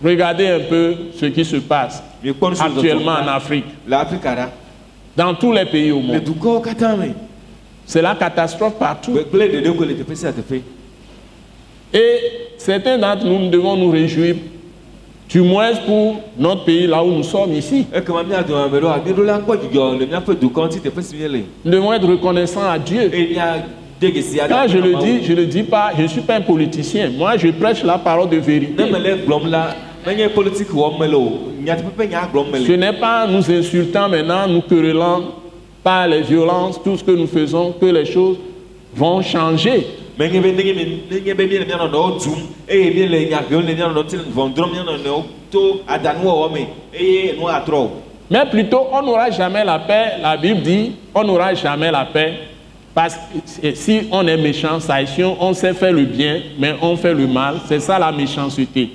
[0.02, 2.02] Regardez un peu ce qui se passe
[2.78, 3.64] actuellement en Afrique,
[5.16, 6.22] dans tous les pays au monde.
[7.86, 9.12] C'est la catastrophe partout.
[11.94, 12.18] Et
[12.58, 14.34] certains d'entre nous, nous devons nous réjouir,
[15.28, 17.86] du moins pour notre pays, là où nous sommes ici.
[21.64, 23.10] Nous devons être reconnaissants à Dieu.
[24.48, 27.10] Quand je le dis, je ne le dis pas, je ne suis pas un politicien.
[27.16, 28.82] Moi, je prêche la parole de vérité.
[31.66, 35.22] Ce n'est pas nous insultant maintenant, nous querellant
[35.82, 38.38] par les violences, tout ce que nous faisons, que les choses
[38.94, 39.86] vont changer.
[48.30, 50.12] Mais plutôt, on n'aura jamais la paix.
[50.22, 52.34] La Bible dit, on n'aura jamais la paix.
[52.94, 53.14] Parce
[53.60, 54.78] que si on est méchant,
[55.38, 57.56] on sait faire le bien, mais on fait le mal.
[57.66, 58.90] C'est ça la méchanceté.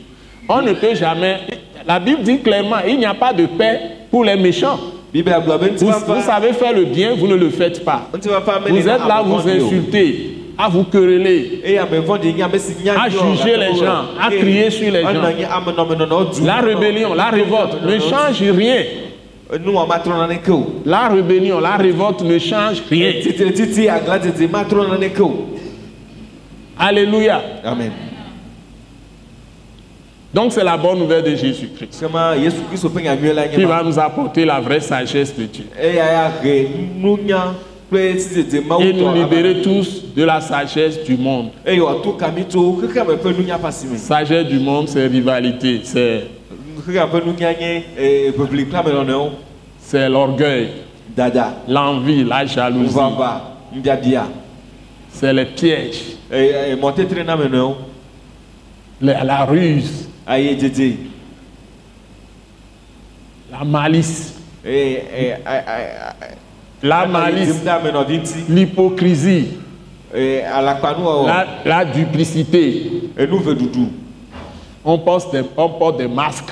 [0.49, 1.37] On ne peut jamais.
[1.87, 4.79] La Bible dit clairement, il n'y a pas de paix pour les méchants.
[5.13, 8.07] Vous, savez faire le bien, vous ne le faites pas.
[8.13, 11.61] Vous êtes là, ame vous insultez, à vous quereller.
[11.77, 15.09] À juger les gens, à crier sur les gens.
[16.31, 18.83] dzum La rébellion, la révolte ne change rien.
[20.85, 23.11] La rébellion, la révolte ne change rien.
[26.79, 27.41] Alléluia.
[27.65, 27.91] amen
[30.33, 32.05] Donc c'est la bonne nouvelle de Jésus-Christ.
[33.53, 35.65] Qui va nous apporter la vraie sagesse de Dieu.
[35.79, 35.99] Et
[38.93, 41.49] nous libérer tous de la sagesse du monde.
[43.65, 46.23] asime Sagesse du monde, c'est rivalité, c'est
[47.97, 48.33] eh,
[49.79, 50.69] c'est l'orgueil,
[51.67, 52.95] l'envie, la jalousie,
[55.11, 56.75] c'est les pièges, eh, eh,
[59.01, 60.00] la ruse,
[60.31, 60.97] aye dede
[63.51, 64.33] la malice,
[64.65, 65.35] eh, eh,
[66.81, 67.61] la malice,
[68.47, 69.57] l'hypocrisie,
[70.15, 70.43] eh,
[71.25, 73.11] la, la duplicité.
[73.17, 73.87] enu veɖuɖu
[74.83, 76.51] On porte des, on porte des masques.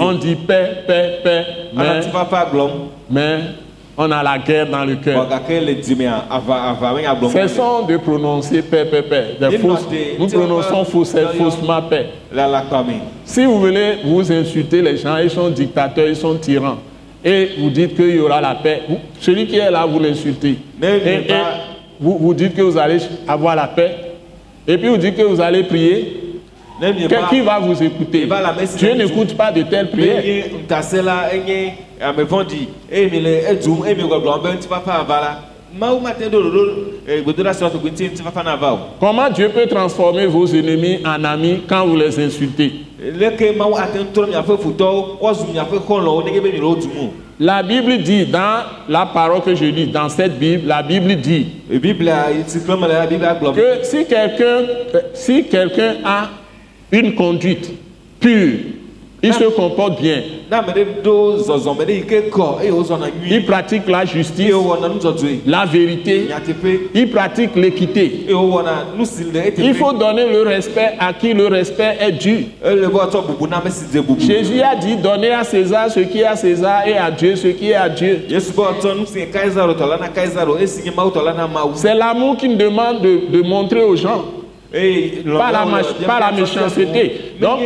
[0.00, 1.44] On dit paix, paix, paix,
[1.74, 2.70] mais, fafa gblɔm
[3.10, 3.40] mais
[3.96, 5.28] on a la guerre dans le cœur.
[7.48, 9.24] Cessons de prononcer paix, paix, paix.
[10.18, 12.06] Nous prononçons fausse- faussement paix.
[13.24, 16.78] Si vous voulez vous insulter les gens, ils sont dictateurs, ils sont tyrans,
[17.24, 18.82] et vous dites qu'il y aura la paix,
[19.20, 20.56] celui qui est là, vous l'insultez.
[20.82, 21.32] Et, et
[22.00, 23.94] vous, vous dites que vous allez avoir la paix,
[24.66, 26.18] et puis vous dites que vous allez prier.
[26.82, 28.26] Ne mie Que- ba qui va vous écouter
[28.76, 30.22] Dieu n'écoute pas de telles prières.
[39.00, 42.72] Comment Dieu peut transformer vos ennemis en amis quand vous les insultez?
[47.40, 51.46] La Bible dit, dans la parole que je lis, dans cette Bible, la Bible dit
[53.54, 54.60] que si quelqu'un
[55.14, 56.28] si quelqu'un a
[56.92, 57.72] une conduite
[58.20, 58.58] pure,
[59.24, 60.20] il se comporte bien,
[63.30, 64.52] il pratique la justice,
[65.46, 66.26] la vérité,
[66.92, 68.26] il pratique l'équité.
[69.58, 72.46] Il faut donner le respect à qui le respect est dû.
[74.00, 77.36] bubu Jésus a dit donnez à César ce qui est à César et à Dieu
[77.36, 78.22] ce qui est à Dieu.
[81.74, 84.24] C'est l'amour qui nous demande de, de montrer aux gens.
[84.74, 85.22] Eye
[86.06, 86.84] Pas la méchanceté.
[87.40, 87.60] Donc-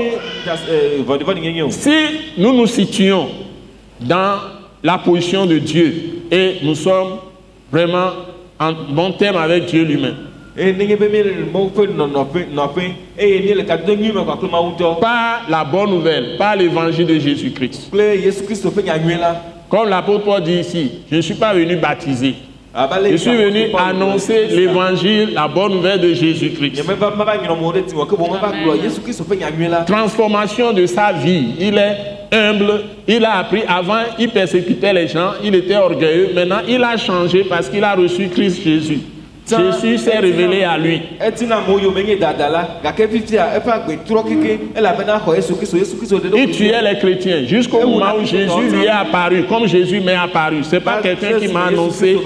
[1.67, 1.91] o Si
[2.39, 3.29] nous nous situons
[4.01, 4.39] dans
[4.83, 5.95] la position de Dieu
[6.31, 7.19] et nous sommes
[7.73, 8.11] vraiment
[8.59, 10.17] en bon terme avec Dieu lui-même,
[15.01, 17.91] par la bonne nouvelle, par l'évangile de Jésus-Christ.
[19.69, 22.35] Comme l'apôtre Paul dit ici, je ne suis pas venu baptiser.
[23.11, 26.75] Je suis venu annoncer l'évangile, la bonne nouvelle de Jésus-Christ.
[29.87, 31.55] Transformation de sa vie.
[31.59, 31.97] Il est
[32.33, 32.83] humble.
[33.09, 33.63] Il a appris.
[33.67, 35.33] Avant, il persécutait les gens.
[35.43, 36.33] Il était orgueilleux.
[36.35, 39.01] Maintenant, il a changé parce qu'il a reçu Christ Jésus.
[39.49, 41.03] Jésus s'est révélé à lui.
[46.35, 50.65] Il tuait les chrétiens jusqu'au moment où Jésus lui est apparu, comme Jésus m'est apparu.
[50.65, 52.19] Ce n'est pas quelqu'un qui m'a annoncé,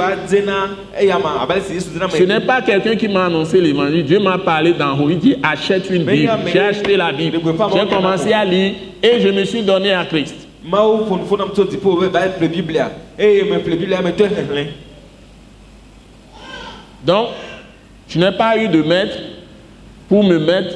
[0.98, 4.04] ce n'est pas quelqu'un qui m'a annoncé l'évangile.
[4.04, 5.11] Dieu m'a parlé d'en haut.
[5.11, 6.30] Il dit achète une Bible.
[6.52, 7.38] J'ai acheté la Bible.
[7.74, 10.46] J'ai commencé à lire et je me suis donné à Christ.
[10.62, 14.28] mawo ƒonufo nam tso dziƒo be va ƒle biblia eye me ƒle biblia me tɔe
[14.28, 14.66] xexlẽ
[17.04, 17.28] Donc,
[18.08, 19.16] je n'ai pas eu de maître
[20.08, 20.74] pour me mettre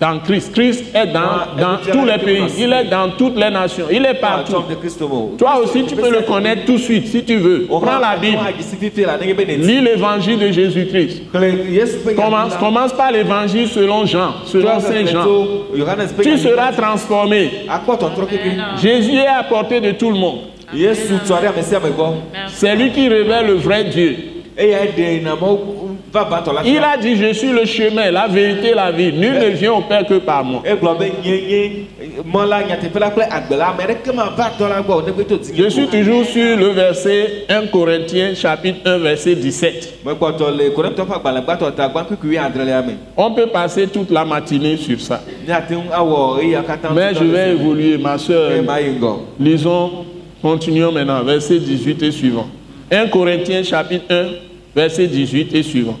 [0.00, 0.52] dans Christ.
[0.52, 2.42] Christ est dans, dans tous les pays.
[2.58, 3.86] Il est dans toutes les nations.
[3.88, 4.52] Il est partout.
[5.38, 7.66] Toi aussi, tu peux le connaître tout de suite si tu veux.
[7.68, 8.38] Prends la Bible.
[9.58, 11.22] Lis l'évangile de Jésus-Christ.
[12.16, 15.24] Commence, commence par l'évangile selon Jean, selon Saint Jean.
[16.20, 17.50] Tu seras transformé.
[18.82, 20.38] Jésus est à portée de tout le monde.
[22.48, 24.16] C'est lui qui révèle le vrai Dieu.
[26.64, 29.12] Il a dit, je suis le chemin, la vérité, la vie.
[29.12, 30.62] Nul ne vient au Père que par moi.
[35.54, 39.92] Je suis toujours sur le verset 1 Corinthiens chapitre 1 verset 17.
[40.04, 44.24] mekpɔtɔ le korintɔ ƒe agbalẽgbãtɔ ta gbã kpekui adrelia me On peut passer toute la
[44.24, 45.20] matinée sur ça.
[46.94, 48.50] Mais je vais évoluer, ma soeur.
[48.62, 50.04] ŋgɔ Lisons,
[50.42, 52.48] continuons maintenant, verset 18 et suivant.
[52.92, 54.26] 1 Corinthiens chapitre 1
[54.76, 55.98] verset 18 et suivant.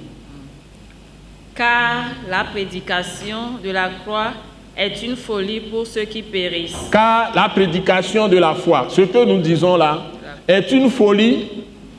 [1.54, 4.32] Car la prédication de la croix
[4.76, 9.24] est une folie pour ceux qui périssent, Car la prédication de la foi, ce que
[9.24, 10.02] nous disons là,
[10.46, 11.46] est une folie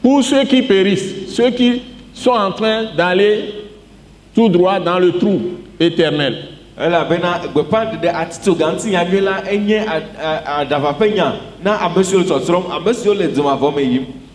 [0.02, 1.82] pour ceux qui périssent, ceux qui
[2.14, 3.46] sont en train d'aller
[4.36, 5.42] tout droit dans le trou
[5.80, 6.50] éternel.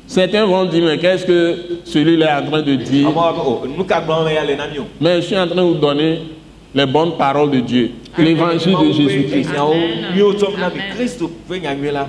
[0.09, 3.07] Certains vont dire, mais qu'est-ce que celui-là est en train de dire?
[3.09, 5.47] Amewo be o nu ka gblɔm ya le na mi o Mais je suis en
[5.47, 6.21] train de vous donner
[6.75, 9.51] les bonnes paroles de Dieu, l'évangile de Jésus-Christ.
[11.51, 12.09] nyanyuie la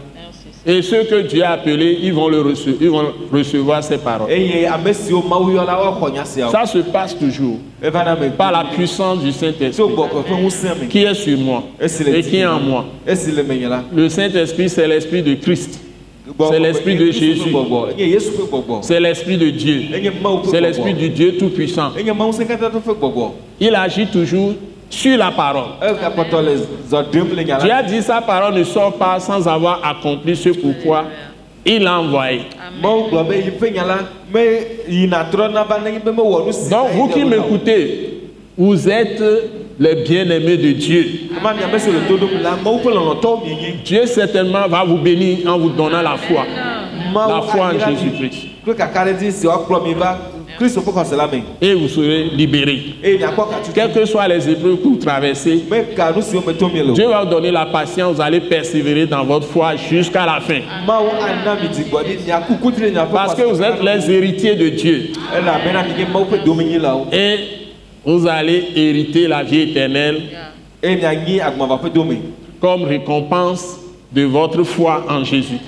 [0.65, 4.29] Et ceux que Dieu a appelés, ils vont, le rece- ils vont recevoir ces paroles.
[6.51, 7.57] Ça se passe toujours.
[7.81, 9.85] Me par la puissance du Saint-Esprit.
[10.89, 12.85] Qui est sur moi et qui est en moi.
[13.95, 15.79] le Saint-Esprit, c'est l'Esprit de Christ,
[16.49, 17.53] C'est l'esprit de Jésus.
[18.81, 19.83] c'est l'Esprit de Dieu,
[20.45, 21.91] c'est l'Esprit du Dieu Tout-Puissant.
[23.59, 24.53] Il agit toujours
[24.89, 25.63] sur la parole.
[27.45, 31.05] nya Dieu a dit sa parole ne sort pas sans avoir accompli ce pourquoi
[31.65, 32.41] il l'a envoyé.
[32.81, 33.07] Donc
[36.93, 38.21] vous qui m'écoutez,
[38.57, 39.21] vous êtes
[39.79, 41.05] les bien-aimés de Dieu.
[43.85, 46.45] Dieu certainement va vous bénir en vous donnant la foi.
[47.13, 48.47] La foi en Jésus-Christ.
[51.61, 52.95] Et vous serez libérés.
[53.73, 55.63] Quelles que soient les épreuves que vous traversez,
[56.93, 60.59] Dieu va vous donner la patience, vous allez persévérer dans votre foi jusqu'à la fin.
[63.13, 65.11] Parce que vous êtes les héritiers de Dieu.
[67.13, 67.58] Et
[68.09, 70.21] vous allez hériter la vie éternelle
[72.59, 73.77] comme récompense
[74.11, 75.59] de votre foi en Jésus.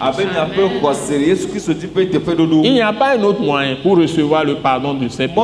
[2.63, 5.41] Il n'y a pas un autre moyen pour recevoir le pardon de ses péchés.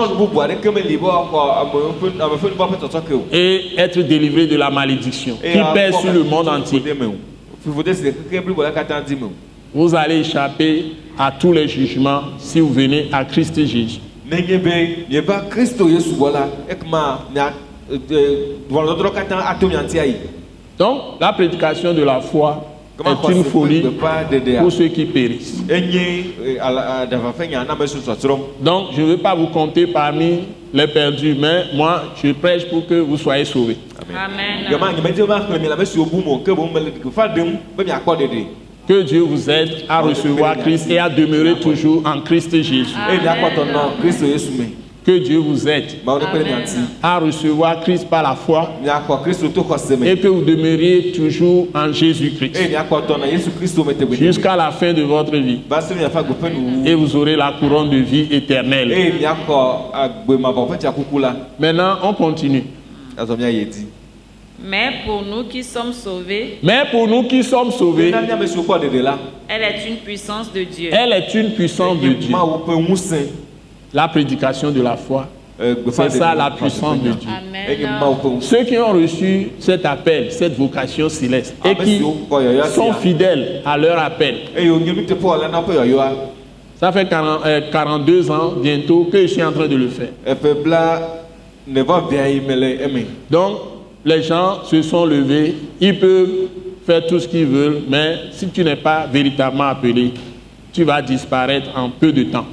[3.32, 6.82] et être délivré de la malédiction qui pèse sur le monde entier.
[9.72, 10.86] Vous allez échapper
[11.20, 14.00] à tous les jugements si vous venez à Christ Jésus.
[14.30, 17.54] Nenye be mieva kristu yesu gbɔ la ekema mia
[18.70, 20.16] ʋɔnudɔdrɔ katã ato mia ŋuti ayi
[20.78, 22.64] Donc, la prédication de la foi
[23.04, 23.82] est une folie
[24.60, 25.64] pour ceux qui périssent.
[25.68, 27.06] na
[27.76, 32.68] tsɔtsrɔm Donc, je ne veux pas vous compter parmi les perdus, mais moi, je prêche
[32.70, 33.78] pour que vous soyez sauvés.
[34.14, 34.70] Amen.
[34.70, 34.92] yema
[38.88, 42.96] Que Dieu vous aide à recevoir Christ et à demeurer toujours en Christ Jésus.
[45.06, 48.70] Que Dieu vous aide ŋuti à recevoir Christ par la foi
[50.06, 52.58] et que vous demeuriez toujours en Jésus-Christ.
[54.18, 55.60] Jusqu'à la fin de votre vie.
[56.50, 58.94] nuwuwu Et vous aurez la couronne de vie éternelle.
[61.60, 62.64] Maintenant, on continue.
[64.60, 68.12] Mais pour nous qui sommes sauvés, Mais pour nous qui sommes sauvés,
[69.48, 70.90] elle est une puissance de Dieu.
[70.92, 72.36] elle est une puissance de Dieu.
[73.94, 75.28] La prédication de la foi,
[75.60, 77.12] eh, gbeƒã c'est ça la puissance de.
[77.12, 77.30] Dieu.
[77.30, 78.42] Amen.
[78.42, 82.00] Ceux qui ont reçu cet appel, cette vocation céleste, et qui
[82.76, 86.12] sont fidèles à leur appel, ƒe yɔyɔa
[86.80, 90.10] Ça fait 40, euh, 42 ans bientôt que je suis en train de le faire.
[91.68, 93.58] eme Donc,
[94.08, 96.48] les gens se sont levés, ils peuvent
[96.86, 100.14] faire tout ce qu'ils veulent, mais si tu n'es pas véritablement appelé,
[100.72, 102.46] tu vas disparaître en peu de temps.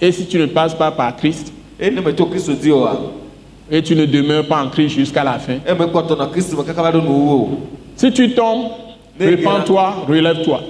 [0.00, 1.50] Et si tu ne passes pas par Christ,
[1.80, 3.00] oa
[3.70, 6.62] et tu ne demeures pas en Christ jusqu'à la fin, eme kpɔtɔ nɔ kristu me
[6.62, 7.58] kaka va ɖo nuwuwo o
[7.96, 8.66] si tu tombes,
[9.18, 10.60] répands-toi, relève-toi.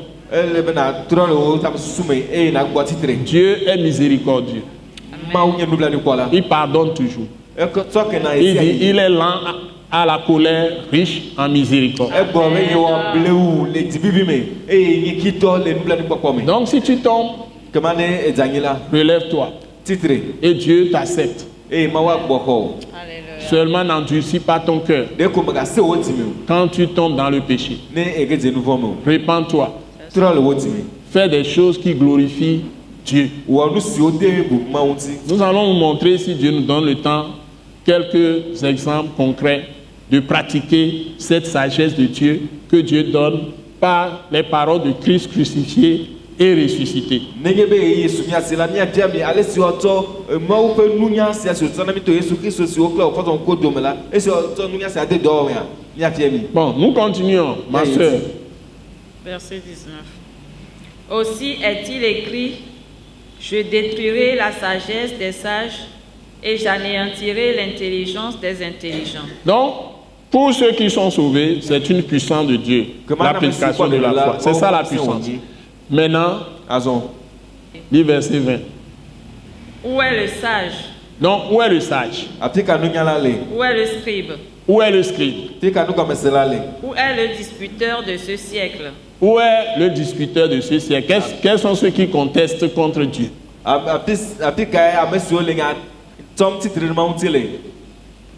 [3.24, 4.62] Dieu est miséricordieux.
[6.32, 7.26] Il pardonne toujours.
[7.58, 9.34] Il dit, esi il est lent
[9.90, 12.10] à la colère, riche en miséricorde.
[12.10, 12.32] me
[16.46, 17.32] Donc si tu tombes,
[18.92, 19.50] relève-toi.
[20.42, 21.46] Et Dieu t'accepte.
[21.70, 22.74] o
[23.50, 25.06] Seulement n'endurcis pas ton cœur
[26.46, 27.78] quand tu tombes dans le péché.
[29.04, 29.78] Répands-toi.
[31.10, 32.62] Fais des choses qui glorifient
[35.28, 37.26] Nous allons vous montrer, si Dieu nous donne le temps,
[37.84, 39.68] quelques exemples concrets
[40.10, 46.10] de pratiquer cette sagesse de Dieu que Dieu donne par les paroles de Christ crucifié
[46.38, 47.22] et ressuscité.
[56.52, 58.20] Bon, nous continuons, ma soeur.
[59.24, 59.94] Verset 19.
[61.10, 62.54] Aussi est-il écrit,
[63.42, 65.80] je détruirai la sagesse des sages
[66.42, 69.26] et j'anéantirai l'intelligence des intelligents.
[69.44, 69.74] Donc,
[70.30, 72.86] pour ceux qui sont sauvés, c'est une puissance de Dieu,
[73.18, 74.36] l'application de la foi.
[74.38, 75.28] C'est ça la puissance.
[75.90, 76.38] Maintenant,
[77.90, 78.58] lis verset 20.
[79.84, 80.72] Où est le sage?
[81.20, 82.26] Donc, où est le sage?
[82.40, 84.32] Où est le scribe?
[84.68, 85.34] Où est le scribe?
[85.62, 88.92] Où est le disputeur de ce siècle?
[89.20, 91.06] Où est le disputeur de ce siècle?
[91.08, 93.30] Qu'est-ce- Quels sont ceux qui contestent contre Dieu?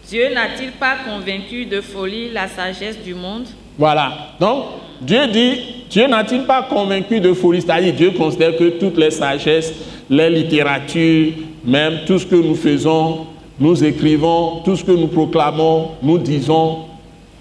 [0.07, 3.45] Dieu n'a-t-il pas convaincu de folie la sagesse du monde?
[3.77, 4.11] Voilà.
[4.39, 4.65] Donc,
[5.01, 5.59] Dieu dit,
[5.89, 7.61] Dieu n'a-t-il pas convaincu de folie?
[7.61, 9.73] C'est-à-dire, Dieu considère que toutes les sagesses,
[10.09, 13.25] les littératures, même tout ce que nous faisons,
[13.59, 16.79] nous écrivons, tout ce que nous proclamons, nous disons,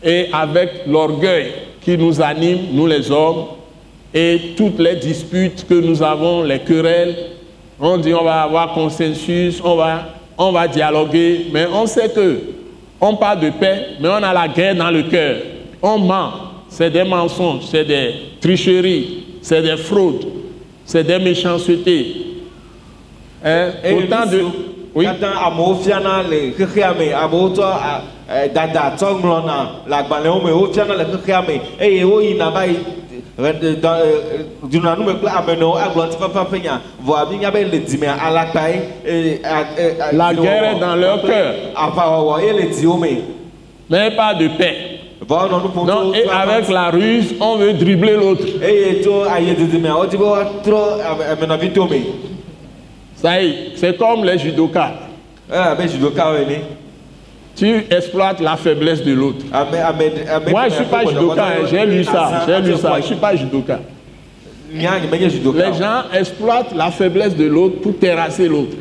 [0.02, 3.46] et avec l'orgueil qui nous anime, nous les hommes,
[4.12, 7.16] et toutes les disputes que nous avons, les querelles,
[7.80, 10.08] on dit on va avoir consensus, on va,
[10.38, 12.40] on va dialoguer, mais on sait que
[13.00, 15.36] on parle de paix, mais on a la guerre dans le cœur.
[15.82, 16.32] On ment,
[16.68, 20.24] c'est des mensonges, c'est des tricheries, c'est des fraudes,
[20.84, 22.16] c'est des méchancetés.
[23.44, 23.72] Hein?
[23.98, 24.42] Autant de...
[24.94, 25.06] Oui.
[39.78, 41.54] e- La guerre est dans leur cœur.
[41.76, 43.20] me
[43.90, 44.76] Mais pas de paix.
[45.86, 48.44] Non, et avec la ruse, on veut dribbler l'autre.
[53.76, 54.92] C'est comme les judokas.
[55.88, 56.60] Judokawo ene
[57.56, 59.44] Tu exploites la faiblesse de l'autre.
[59.52, 62.76] ame ame ame Moi, je ne suis pas judoka, hein, j'ai lu ça, j'ai lu
[62.76, 63.78] ça, je ne suis pas judoka.
[65.28, 68.76] judoka Les gens exploitent la faiblesse de l'autre pour terrasser l'autre.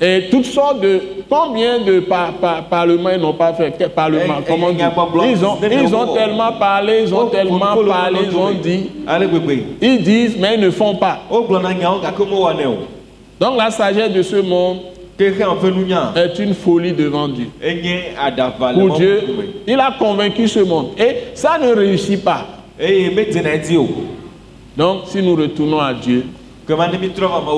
[0.00, 1.00] Et toutes sortes de...
[1.28, 4.92] Combien de par, par- parlements ils n'ont pas fait Parlement, Eh, eh, comment dire
[5.30, 8.50] Ils ont, ils ont tellement parlé, ils ont Oh, tellement faut- faut parlé, ils ont
[8.62, 8.90] dit.
[9.80, 11.20] Ils disent, mais ils ne font pas.
[13.40, 14.78] Donc la sagesse de ce monde
[16.14, 17.46] est une folie devant Dieu.
[18.74, 19.22] Pour Dieu,
[19.66, 20.88] il a convaincu ce monde.
[20.98, 22.46] Et ça ne réussit pas.
[24.76, 26.24] Donc si nous retournons à Dieu,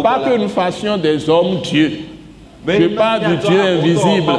[0.03, 1.93] pas que nous fassions des hommes Dieu,
[2.67, 4.33] je parle du Dieu invisible.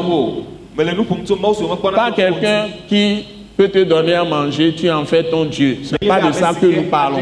[1.95, 3.25] Pas quelqu'un qui
[3.57, 5.79] peut te donner à manger, tu en fais ton Dieu.
[5.83, 7.19] Ce n'est pas de ça que nous parlons.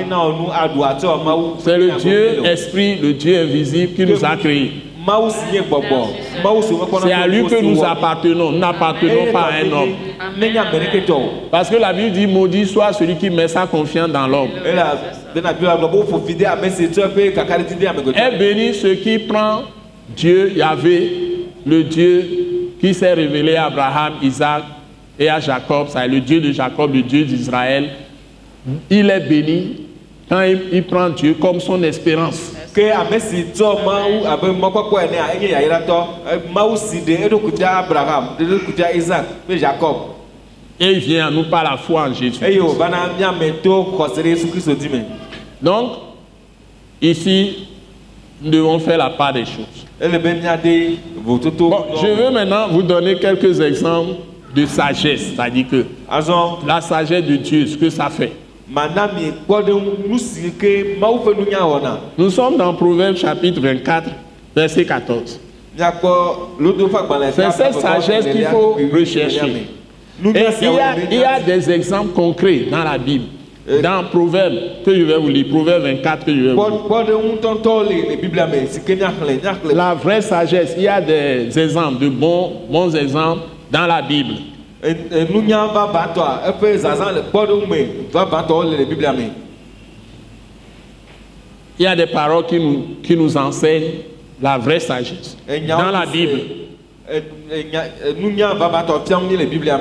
[1.59, 4.71] C'est le Dieu esprit, le Dieu invisible qui nous a créés.
[7.01, 8.51] C'est à lui que nous appartenons.
[8.51, 9.93] Nous n'appartenons pas à un homme.
[11.49, 14.49] Parce que la Bible dit maudit soit celui qui met sa confiance dans l'homme.
[18.15, 19.61] Est béni celui qui prend
[20.15, 21.11] Dieu, Yahvé,
[21.65, 22.27] le Dieu
[22.79, 24.63] qui s'est révélé à Abraham, Isaac
[25.19, 27.89] et à Jacob, c'est le Dieu de Jacob, le Dieu d'Israël.
[28.89, 29.87] Il est béni
[30.29, 32.51] quand il, il prend Dieu comme son espérance.
[32.75, 32.81] Eh,
[40.79, 42.39] Et il vient à nous par la foi en Jésus.
[42.41, 43.39] me
[45.59, 45.91] Donc,
[47.01, 47.67] ici,
[48.41, 49.86] nous devons faire la part des choses.
[49.99, 51.39] Bon,
[52.01, 54.15] je veux maintenant vous donner quelques exemples
[54.55, 55.85] de sagesse, c'est-à-dire que
[56.67, 58.31] la sagesse de Dieu, ce que ça fait.
[62.17, 64.09] Nous sommes dans Proverbe chapitre 24,
[64.55, 65.39] verset 14.
[65.77, 69.67] míakpɔ lodo ƒe agbalẽ C'est cette sagesse qu'il faut rechercher.
[70.19, 70.77] Et nunya il y, a, siawo
[71.11, 73.25] il y a des exemples concrets dans la Bible.
[73.81, 74.55] Dans Proverbe,
[74.85, 76.85] que je vais vous lire, Proverbe 24, que je vais vous lire.
[79.75, 84.35] La vraie sagesse, il y a des exemples, de bons, bons exemples dans la Bible.
[91.79, 93.91] Il y a des paroles qui nous, qui nous enseignent
[94.41, 95.35] la vraie sagesse.
[95.67, 96.39] Dans la Bible.
[97.09, 99.77] e- e- nya- e- nunya vavãtɔ fiam mi le biblia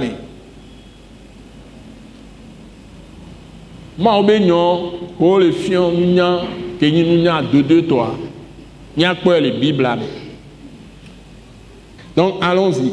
[3.99, 6.41] me Mawo be nyɔ wo le fiɔ nunya
[6.79, 8.15] ke nyi nunya dodo tɔa
[8.97, 10.07] míakpɔe le Biblia me.
[12.17, 12.93] Donc allons-y.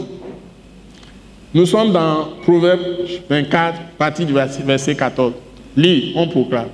[1.53, 2.81] Nous sommes dans Proverbe
[3.29, 5.33] 24, partie du verset verset 14.
[5.77, 6.69] Lis, on proclame.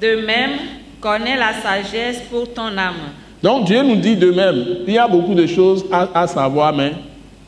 [0.00, 0.52] De même,
[1.00, 3.12] connais la sagesse pour ton âme.
[3.42, 6.72] Donc Dieu nous dit de même, il y a beaucoup de choses à, à savoir,
[6.72, 6.92] mais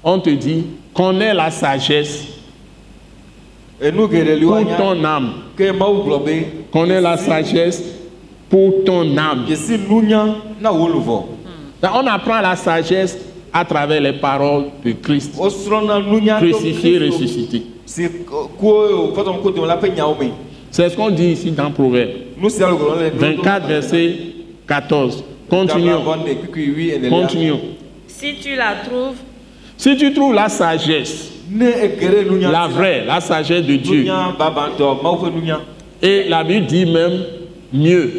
[0.02, 2.35] on te dit, connais la sagesse
[3.80, 5.32] pour ton âme.
[6.72, 7.82] Connais la sagesse
[8.48, 9.44] pour ton âme.
[11.82, 13.18] Donc, on apprend la sagesse
[13.52, 15.34] à travers les paroles de Christ,
[16.38, 17.62] crucifié, ressuscité.
[17.86, 18.10] C'est
[20.90, 24.16] ce qu'on dit ici dans Proverbe nu sia le gblɔm le 24, verset
[24.66, 25.24] 14.
[25.48, 26.02] Continuons,
[27.08, 27.60] continuons.
[28.08, 29.16] Si tu la trouves,
[29.76, 31.32] Si tu trouves la sagesse,
[32.50, 34.04] la vraie, la sagesse de Dieu,
[36.02, 37.24] et la Bible dit même
[37.72, 38.10] mieux,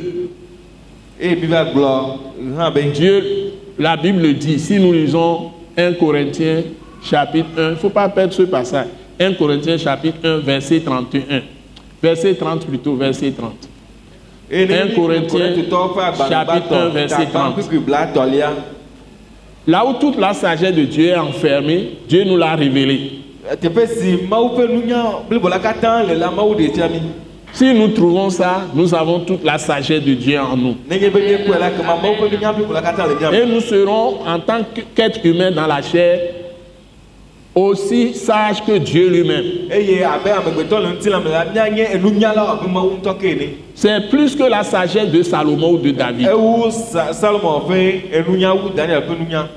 [2.93, 3.23] Dieu,
[3.79, 6.63] la Bible dit, si nous lisons 1 Corinthiens
[7.03, 8.87] chapitre 1, il ne faut pas perdre ce passage.
[9.19, 11.41] 1 Corinthiens chapitre 1, verset 31.
[12.01, 13.53] Verset 30 plutôt, verset 30.
[14.49, 17.55] eye ne 1 mi Corinthiens, chapitre un, agbalẽgbãtɔ verset gagba 30.
[17.55, 18.51] kukui blatɔlia
[19.67, 23.16] Là où toute la sagesse de Dieu est enfermée, Dieu nous l'a révélée.
[27.53, 30.75] Si nous trouvons ça, nous avons toute la sagesse de Dieu en nous.
[33.33, 36.19] Et nous serons, en tant que- qu'être humain dans la chair,
[37.55, 39.43] aussi sages que Dieu lui-même.
[43.73, 46.27] C'est plus que la sagesse de Salomon ou de David.
[49.17, 49.47] nunya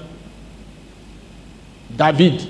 [1.91, 2.41] David.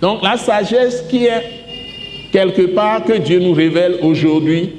[0.00, 1.42] Donc la sagesse qui est
[2.32, 4.72] quelque part que Dieu nous révèle aujourd'hui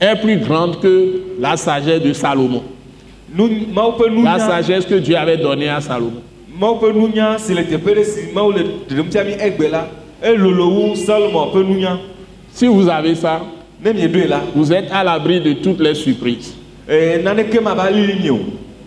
[0.00, 2.62] est plus grande que la sagesse de Salomon.
[4.24, 6.22] La sagesse que Dieu avait donnée à Salomon.
[12.52, 13.42] si vous avez ça,
[14.54, 16.54] vous êtes à l'abri de toutes les surprises.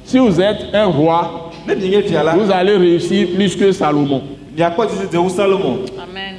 [0.03, 4.23] Si vous êtes un roi, vous allez réussir plus que Salomon.
[4.59, 6.35] Amen.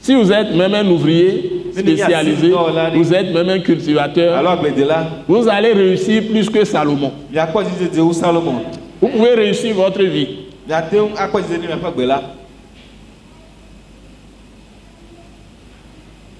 [0.00, 2.52] Si vous êtes même un ouvrier spécialisé,
[2.94, 4.58] vous êtes même un cultivateur,
[5.26, 7.12] vous allez réussir plus que Salomon.
[9.00, 10.28] Vous pouvez réussir votre vie.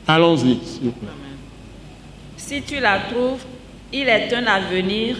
[0.06, 0.58] Allons-y.
[2.36, 3.44] Si tu la trouves,
[3.92, 5.16] il est un avenir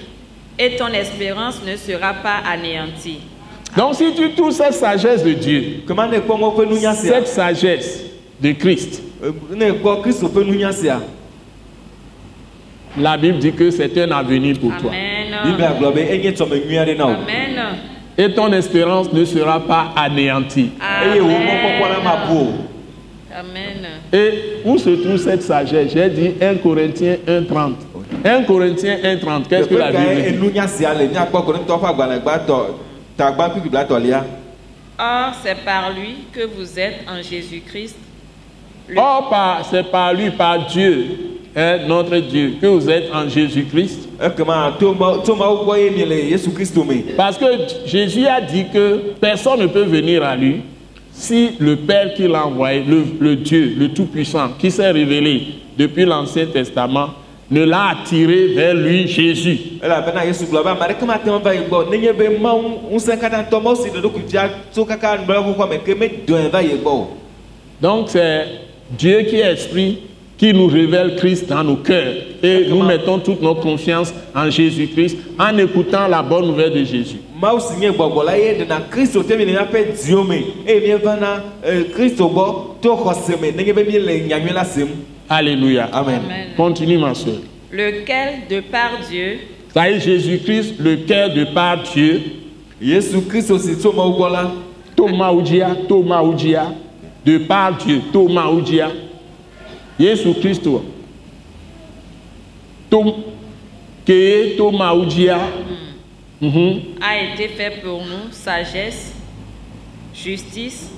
[0.58, 3.20] et ton espérance ne sera pas anéantie.
[3.76, 5.82] Donc si tu trouves cette sagesse de Dieu,
[6.94, 8.04] cette sagesse
[8.40, 9.02] de Christ,
[10.72, 11.00] sia
[12.98, 14.90] la Bible dit que c'est un avenir pour toi.
[14.90, 15.34] Amen.
[17.04, 17.76] Amen.
[18.16, 20.70] Et ton espérance ne sera pas anéantie.
[23.32, 23.86] Amen.
[24.12, 24.32] Et
[24.64, 25.92] où se trouve cette sagesse?
[25.92, 27.72] J'ai dit 1 Corinthiens 1.30.
[28.24, 30.38] 1 Corinthiens 1.30, qu'est-ce que la Bible dit
[34.98, 37.96] Or, c'est par lui que vous êtes en Jésus-Christ.
[38.88, 41.04] Le- Or, par- c'est par lui, par Dieu,
[41.54, 44.08] hein, notre Dieu, que vous êtes en Jésus-Christ.
[47.16, 47.44] Parce que
[47.86, 50.62] Jésus a dit que personne ne peut venir à lui
[51.12, 55.42] si le Père qui l'a envoyé, le, le Dieu, le Tout-Puissant, qui s'est révélé
[55.76, 57.10] depuis l'Ancien Testament,
[57.50, 59.58] ne l'a attiré vers lui, Jésus.
[67.80, 68.46] Donc c'est
[68.90, 69.98] Dieu qui est esprit
[70.36, 72.14] qui nous révèle Christ dans nos cœurs.
[72.42, 77.16] Et nous mettons toute notre confiance en Jésus-Christ en écoutant la bonne nouvelle de Jésus.
[85.28, 85.88] Alléluia.
[85.92, 86.46] amen Amen.
[86.56, 87.40] Continue ma soeur.
[87.70, 89.38] Lequel, de par Dieu,
[89.74, 92.22] Ça y est, Jésus-Christ, le cœur de par Dieu.
[92.80, 94.50] yesu kristo si tso mawu gbɔ la
[94.96, 96.72] Thomas Oudia, Thomas Oudia,
[97.24, 98.90] de par Dieu, Thomas Oudia.
[100.00, 100.68] Jésus-Christ.
[102.90, 103.12] Tom,
[104.06, 105.38] que Thomas Oudia.
[106.40, 106.80] Mhm.
[107.00, 109.12] a été fait pour nous sagesse,
[110.14, 110.90] justice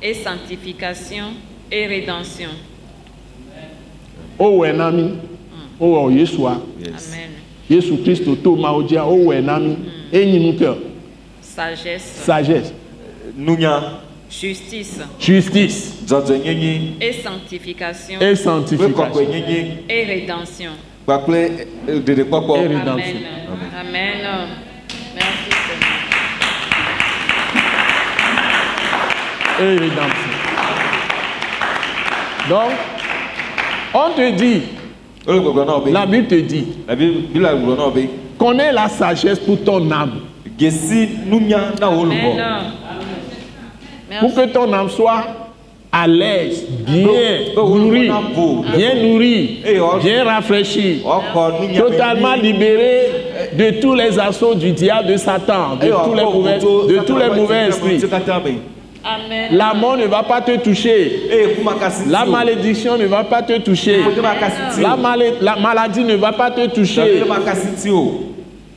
[0.00, 1.26] et sanctification
[1.70, 2.50] et rédemption.
[4.38, 5.18] O wenami.
[5.80, 6.52] O Yeshua.
[6.52, 7.30] Amen.
[7.70, 9.76] Jésus-Christ, Thomas Oudia, o wenami.
[10.12, 10.76] Et nous cœur.
[11.40, 12.72] Sagesse, Sagesse,
[13.36, 16.02] nunya justice justice
[17.00, 19.20] et sanctification et sanctification.
[19.88, 20.72] et rédemption.
[21.88, 22.00] eh,
[22.58, 22.78] Et Amen.
[22.78, 23.18] rédemption.
[23.80, 24.48] Amen.
[25.14, 26.00] Merci Seigneur.
[29.60, 30.32] et rédemption.
[32.48, 32.72] Donc,
[33.94, 34.62] on te dit,
[35.92, 36.66] la Bible te dit,
[38.38, 40.20] connais la sagesse pour ton âme,
[44.20, 45.24] pour que ton âme soit
[45.92, 47.04] à l'aise, bien
[47.56, 48.10] nourrie,
[48.76, 49.60] bien nourrie,
[50.26, 51.02] rafraîchie,
[51.76, 53.06] totalement libérée
[53.56, 57.30] de tous les assauts du diable, de Satan, de tous les mauvais, de tous les
[57.30, 58.00] mauvais esprits.
[59.04, 59.50] Amen.
[59.52, 61.28] La mort ne va pas te toucher.
[61.78, 64.02] kasi La malédiction ne va pas te toucher.
[64.80, 67.22] La, maladie ne va pas te toucher.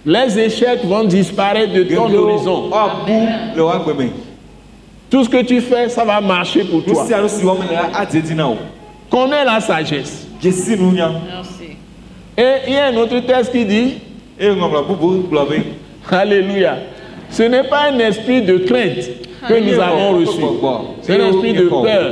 [0.06, 2.70] Les échecs vont disparaître de ton horizon.
[3.98, 4.08] me.
[5.10, 7.06] Tout ce que tu fais, ça va marcher pour toi.
[9.10, 10.28] Connais la sagesse.
[12.38, 13.94] Et il y a un autre texte qui dit,
[14.38, 16.12] be.
[16.12, 16.78] Alléluia,
[17.30, 20.42] ce n'est pas un esprit de crainte que nous avons reçu.
[21.02, 22.12] C'est un esprit de peur.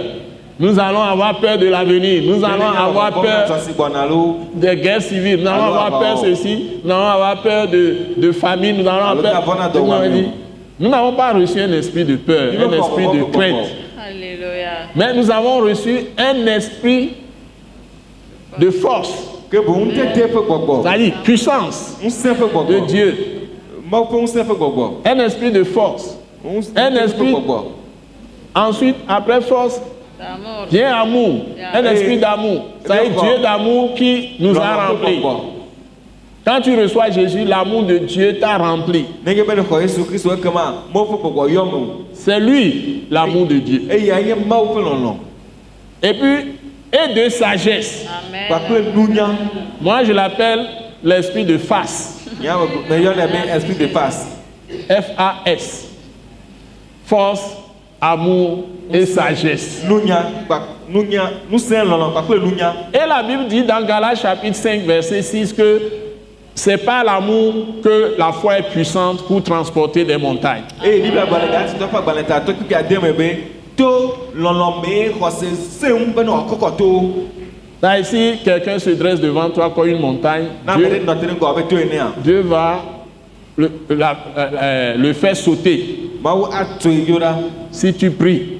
[0.57, 2.23] Nous allons avoir peur de l'avenir.
[2.25, 3.47] Nous allons avoir peur
[4.53, 5.41] des guerres civiles.
[5.41, 6.25] Nous allons avoir peur alors.
[6.25, 6.67] ceci.
[6.83, 8.77] Nous allons avoir peur de, de famine.
[8.77, 10.13] Nous allons avoir peur.
[10.79, 13.67] Nous n'avons pas reçu un esprit de peur, un esprit de crainte.
[14.01, 14.89] Alléluia.
[14.95, 17.13] Mais nous avons reçu un esprit
[18.57, 19.13] de force,
[19.51, 22.79] c'est-à-dire puissance de.
[22.85, 23.17] Dieu.
[25.05, 26.17] Un esprit de force.
[26.75, 27.35] Un esprit-.
[28.53, 29.81] Ensuite, après force,
[30.71, 31.45] vient amour.
[31.73, 32.65] Un esprit d'amour.
[32.87, 33.23] D'accord.
[33.23, 35.19] Dieu d'amour qui nous a remplis.
[36.45, 39.05] Quand tu reçois Jésus, l'amour de Dieu t'a rempli.
[42.13, 43.87] C'est lui l'amour de Dieu.
[46.03, 46.55] Et puis,
[46.93, 48.05] et de sagesse.
[48.29, 48.47] Amen.
[49.81, 50.67] Moi, je l'appelle
[51.03, 52.23] l'esprit de face.
[54.87, 55.94] F-A-S.
[57.05, 57.57] Force,
[58.01, 59.83] amour et sagesse.
[62.93, 65.81] Et la Bible dit dans Galates chapitre 5, verset 6 que
[66.53, 67.53] c'est par l'amour
[67.83, 70.63] que la foi est puissante pour transporter des montagnes.
[77.81, 80.45] Là, ici, quelqu'un se dresse devant toi comme une montagne.
[80.77, 80.85] Dieu,
[82.23, 82.79] Dieu va
[83.57, 86.04] le, la- euh, euh, le faire sauter
[87.71, 88.59] si tu pries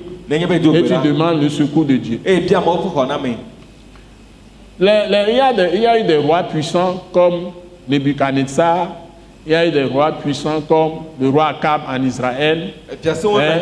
[0.76, 2.20] et tu demandes le secours de Dieu.
[4.80, 7.52] Les- les- il, y a des, il y a eu des rois puissants comme
[7.88, 8.88] Nebuchadnezzar,
[9.46, 12.74] il y a eu des rois puissants comme le roi Akab en Israël.
[13.40, 13.62] Eh.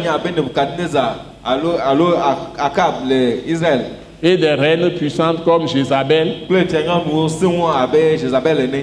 [3.47, 3.83] israel
[4.23, 6.35] et des reines puissantes comme Jézabel.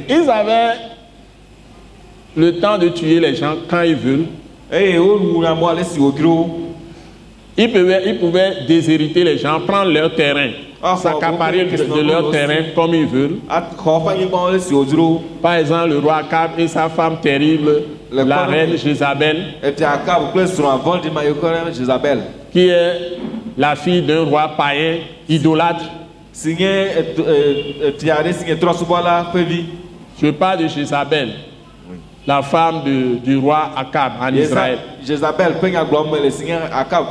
[0.08, 0.74] Ils avaient
[2.36, 4.26] le temps de tuer les gens quand ils veulent.
[7.56, 10.50] Ils pouvaient, ils pouvaient déshériter les gens, prendre leur terrain,
[10.82, 13.38] Ah, s'accaparer de, leur terrain comme ils veulent.
[14.70, 18.76] wo Par exemple, le roi Akab et sa femme terrible, Le la reine?
[18.78, 19.36] Jézabel,
[22.52, 22.98] qui est
[23.58, 24.98] la fille d'un roi païen,
[25.28, 25.84] idolâtre.
[28.48, 29.64] e- trɔsubɔla ƒe vi
[30.22, 31.28] Je parle de Jézabel,
[32.26, 34.78] la femme de- du roi Akab en Israël.
[36.20, 37.04] le akab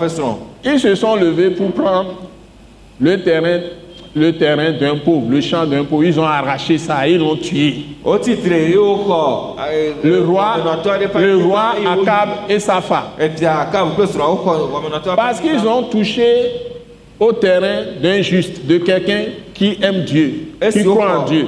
[0.63, 2.13] Ils se sont levés pour prendre
[2.99, 3.59] le terrain
[4.15, 6.03] le terrain d'un pauvre, le champ d'un pauvre.
[6.03, 7.75] Ils ont arraché ça, ils l'ont tué.
[9.71, 10.55] eh, Le roi,
[11.19, 11.61] le roi
[12.01, 13.03] Akab et sa femme.
[15.15, 16.25] Parce qu'ils ont touché
[17.19, 21.45] au terrain d'un juste, de quelqu'un qui aime Dieu, qui croit en Dieu.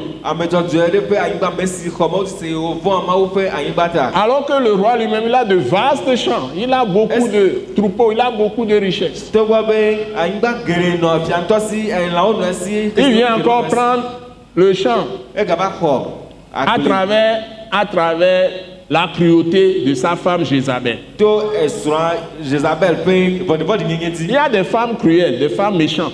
[4.14, 8.12] Alors que le roi lui-même, il a de vastes champs, il a beaucoup de troupeaux,
[8.12, 9.32] il a beaucoup de richesses.
[12.98, 14.04] Il vient encore prendre
[14.56, 15.08] le champ.
[16.54, 18.50] À travers, à travers
[18.92, 20.98] la cruauté de sa femme Jézabel.
[23.88, 26.12] nyenye Il y a des femmes cruelles, des femmes méchantes.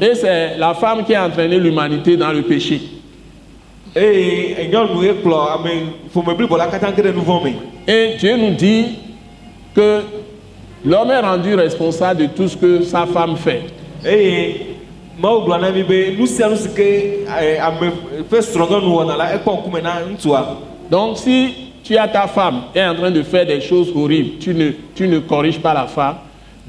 [0.00, 2.80] Et c'est la femme qui a entraîné l'humanité dans le péché.
[3.94, 4.00] vɔ
[6.24, 7.52] me
[7.86, 8.86] Et Dieu nous dit
[9.74, 10.00] que
[10.84, 13.62] l'homme est rendu responsable de tout ce que sa femme fait.
[15.16, 17.90] Eye mawu gblɔ na mi be nu sia nu si ke eh, ame
[18.30, 20.46] ƒe srɔ̃nyɔnu wɔna la ekpɔ ŋkume na ŋutsua
[20.90, 24.38] Donc si tu as ta femme et est en train de faire des choses horribles,
[24.38, 26.16] tu ne, tu ne corriges pas la femme,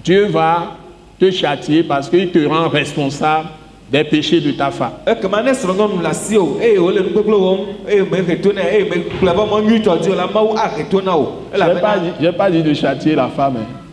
[0.04, 0.74] Dieu va
[1.20, 3.48] te châtier parce qu'il te rend responsable
[3.91, 4.91] des péchés de ta femme.
[5.06, 8.62] ekema ne srɔ̃nyɔnu le asi o eye wòle nu gbegblẽ wɔm eye mehe to nɛ
[8.66, 11.80] eye megblɔ be mɔ nyuitɔ dzi o la mawu ahe to na o Je n'ai
[11.82, 13.58] pas, dit- j'ai pas dit de châtier la femme.
[13.58, 13.85] hein.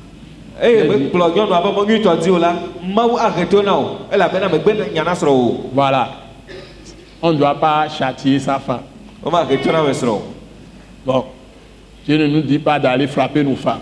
[5.74, 6.08] Voilà.
[7.20, 8.82] On ne doit pas châtier sa femme.
[11.04, 11.24] Bon.
[12.06, 13.80] Dieu ne nous dit pas d'aller frapper nos femmes.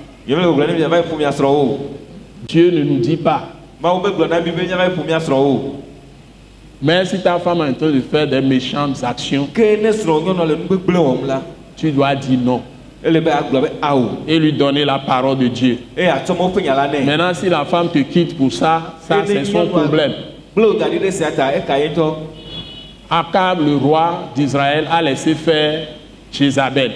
[2.49, 3.43] Dieu ne nous dit pas.
[6.83, 9.49] Mais si ta femme est en train de faire des méchantes actions,
[11.77, 12.63] tu dois dire non
[13.83, 15.79] awo et lui donner la parole de Dieu.
[15.97, 20.13] Maintenant, si la femme te quitte pour ça, ça c'est son problème.
[23.13, 25.89] Akab, le roi d'Israël, a laissé faire
[26.33, 26.93] Jézabel.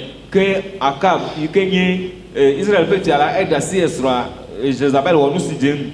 [4.70, 4.92] dze
[5.62, 5.92] ŋu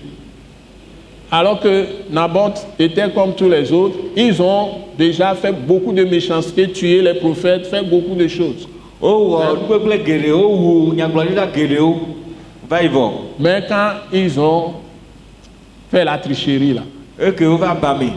[1.33, 6.69] Alors que Naboth était comme tous les autres, ils ont déjà fait beaucoup de méchanceté,
[6.73, 8.69] tué les prophètes, fait beaucoup de choses.
[9.01, 11.99] Wowɔ nugbegblẽ geɖewo wu nyagblɔɖila geɖewo
[12.69, 14.75] va yi vɔ Mais quand ils ont
[15.91, 16.83] fait la tricherie là,
[17.81, 18.11] ba me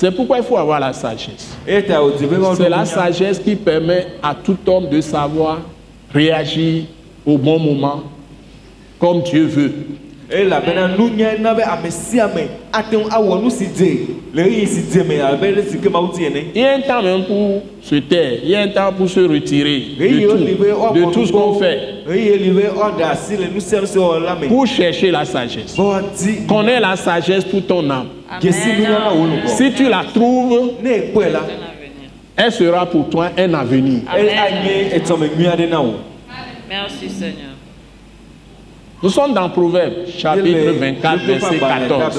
[0.00, 1.56] c'est pourquoi il faut avoir la sagesse.
[1.66, 5.58] C'est la sagesse qui permet à tout homme de savoir
[6.14, 6.84] réagir
[7.26, 8.04] au bon moment,
[9.00, 9.72] comme Dieu veut.
[10.30, 13.98] Elabena nunya na be ame sia ame ate ŋu awɔ nu si dze
[14.34, 16.44] le ɣeyiɣi si dze me abe ɖe si ke mawu di ene.
[16.54, 19.08] Il y a un temps même pour se taire, il y a un temps pour
[19.08, 23.46] se retirer de tout, de tout ce qu'on fait, ɣeyiɣi li be woaɖe asi le
[23.54, 24.48] nu sia nu si wɔwɔ la me.
[24.48, 25.76] Pour chercher la sagesse.
[25.78, 28.08] woadi Connais la sagesse pour ton âme.
[28.40, 31.40] dzesi nunya na wo lubɔ Si tu la trouves, ne ekpɔe la.
[32.36, 34.00] elle sera pour toi un avenir.
[34.14, 35.94] e- anye etɔme nyui aɖe na wo
[36.68, 37.47] Merci Seigneur.
[39.00, 42.18] Nous sommes dans Proverbe, chapitre 24, verset 14.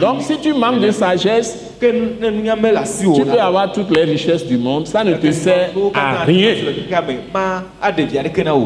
[0.00, 5.04] Donc si tu manques de sagesse, tu peux avoir toutes les richesses du monde, ça
[5.04, 6.54] ne te sert à rien.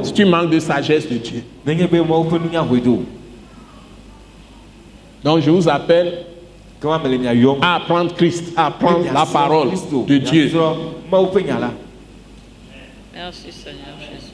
[0.02, 1.42] Si tu manques de sagesse de Dieu.
[5.22, 6.24] Donc je vous appelle
[7.60, 10.50] à apprendre Christ, à apprendre la parole de Dieu.
[13.14, 14.32] Merci Seigneur Jésus.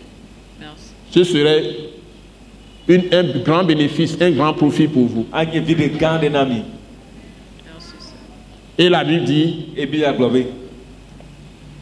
[0.58, 0.92] Merci.
[1.10, 1.64] Ce serait
[2.88, 5.26] une- un grand bénéfice, un grand profit pour vous.
[8.78, 9.66] Et la Bible dit,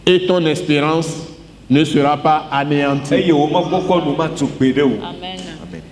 [0.07, 1.27] et ton espérance
[1.71, 3.15] ne sera pas anéantie.
[5.03, 5.39] Amen.
[5.63, 5.83] amen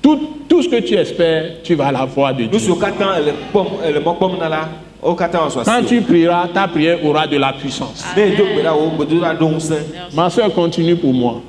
[0.00, 0.18] Tout,
[0.48, 2.58] tout ce que tu espères, tu vas l'avoir de Dieu.
[5.64, 8.04] Quand tu prieras, ta prière aura de la puissance.
[10.14, 11.40] Ma soeur, continue pour moi.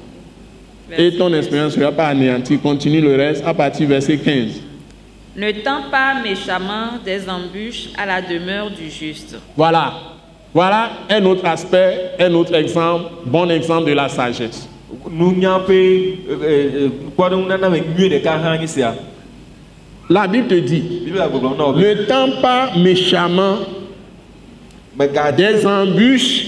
[0.97, 2.57] Et ton espérance ne sera pas anéantie.
[2.57, 4.61] Continue le reste à partir du verset 15.
[5.35, 9.35] Ne tends pas méchamment des embûches à la demeure du juste.
[9.57, 9.93] Voilà.
[10.53, 14.69] Voilà un autre aspect, un autre exemple, bon exemple de la sagesse.
[18.67, 18.95] sia
[20.09, 23.57] La Bible te dit, ne tends pas méchamment
[25.35, 26.45] des embûches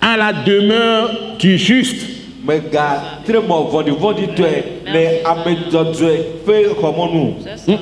[0.00, 2.17] à la demeure du juste.
[2.48, 6.12] Megatre mɔ vɔɖivɔɖitɔe le ame dzɔdzɔe
[6.46, 7.72] ƒe xɔmɔnu C'est ça.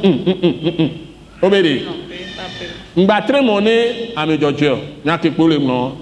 [1.42, 1.84] Obédé.
[1.84, 1.92] Non,
[2.36, 3.02] pas peu.
[3.02, 5.92] Ngbatre mɔne ame dzɔdzɔe nyakekpo le ŋlɔ.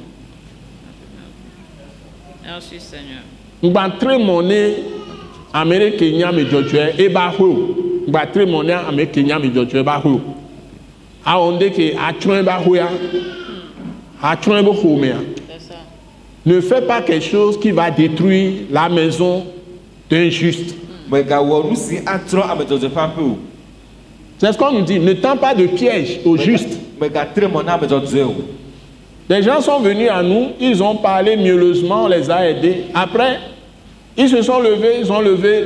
[2.44, 3.22] Merci Seigneur.
[3.62, 4.74] Ngbatre mɔne
[5.52, 7.84] ame ɖe ke nye ame dzɔdzɔe eba hoe o.
[8.08, 10.20] gbatre mɔnia ame ke nya mi dzɔdzɔe ba ho
[11.24, 12.88] awɔ ŋdɛ ke atsrɔe ba ho ya
[14.22, 15.43] atsrɔe be xɔmea C'est ça.
[16.46, 19.44] Ne fais pas quelque chose qui va détruire la maison
[20.10, 20.74] d'un juste.
[21.10, 21.16] O
[24.36, 24.98] c'est ce qu'on nous dit.
[24.98, 28.34] Ne tends pas de piège au juste mègatre mɔ na ame dzɔdzɔe o
[29.28, 32.84] Des gens sont venus à nous, ils ont parlé mielleusement, on les a aidés.
[32.94, 33.38] Après,
[34.16, 35.64] ils se sont levés, ils ont levé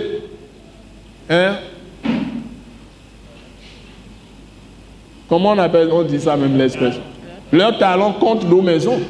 [1.29, 1.57] hein,
[5.29, 7.03] Comment on appelle, on dit ça même l'expression
[7.53, 9.01] Leur talent contre nos maisons.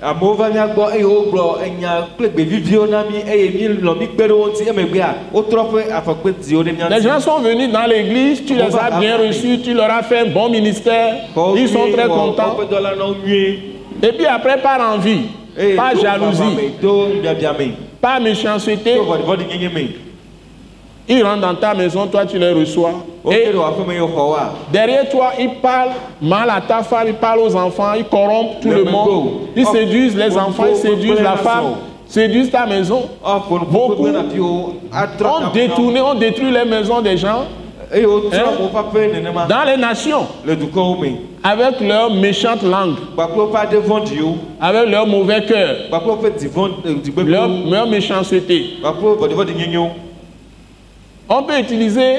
[0.00, 0.10] C'est ça.
[0.10, 4.06] amewo va mía gbɔ eye wogblɔ enya kple gbeviviwo na mí eye mí lɔ mí
[4.06, 7.70] kpe ɖe wo ŋuti emegbea wotrɔ ƒe afɔkpe dziwo ɖe mía Les gens sont venus
[7.72, 11.16] dans l'église, tu les as bien reçus, tu leur as fait un bon ministère,
[11.56, 12.56] ils sont très contents.
[14.02, 15.22] Et puis après, par envie,
[15.76, 16.70] par jalousie,
[18.00, 18.94] par méchanceté,
[21.08, 22.92] ils rentrent dans ta maison, toi tu les reçois.
[23.30, 23.52] Et
[24.72, 28.68] Derrière toi, ils parlent mal à ta femme, ils parlent aux enfants, ils corrompent tout
[28.70, 29.28] Le monde.
[29.56, 31.74] Ils séduisent les enfants, ils séduisent la femme,
[32.06, 33.02] séduisent ta maison.
[33.24, 34.06] ɔfɔ Beaucoup.
[34.06, 37.42] nuƒoƒe na viwo atrɔ On ta détourne, on détruit les maisons des gens.
[37.42, 37.46] Hein?
[39.48, 40.26] dans les nations.
[41.42, 42.96] Avec leur méchante langue,
[44.60, 45.76] avec leur mauvais cœur,
[47.02, 47.24] divɔ̃
[47.70, 48.74] leur, méchanceté.
[51.30, 52.16] On peut utiliser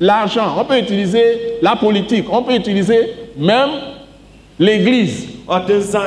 [0.00, 3.70] l'argent, on peut utiliser la politique, on peut utiliser même
[4.58, 5.26] l'église.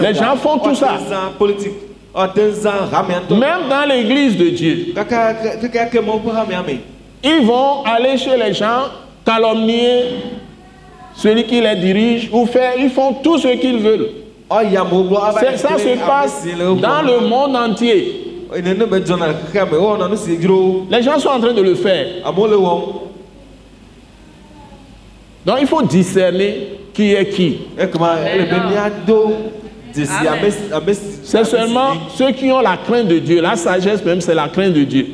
[0.01, 0.97] Les gens font tout ça.
[3.35, 4.93] Même dans l'église de Dieu.
[7.23, 8.85] Ils vont aller chez les gens,
[9.25, 10.03] calomnier
[11.15, 14.09] celui qui les dirige ou faire, ils font tout ce qu'ils veulent.
[15.39, 16.43] C'est- Ça se passe
[16.81, 18.23] dans le monde entier.
[20.15, 22.05] si dzro Les gens sont en train de le faire.
[25.47, 27.59] Donc il faut discerner qui est qui.
[27.79, 27.89] ame
[30.51, 30.59] si
[31.23, 33.41] C'est seulement ceux qui ont la crainte de Dieu.
[33.41, 35.07] La sagesse même, c'est la crainte de Dieu.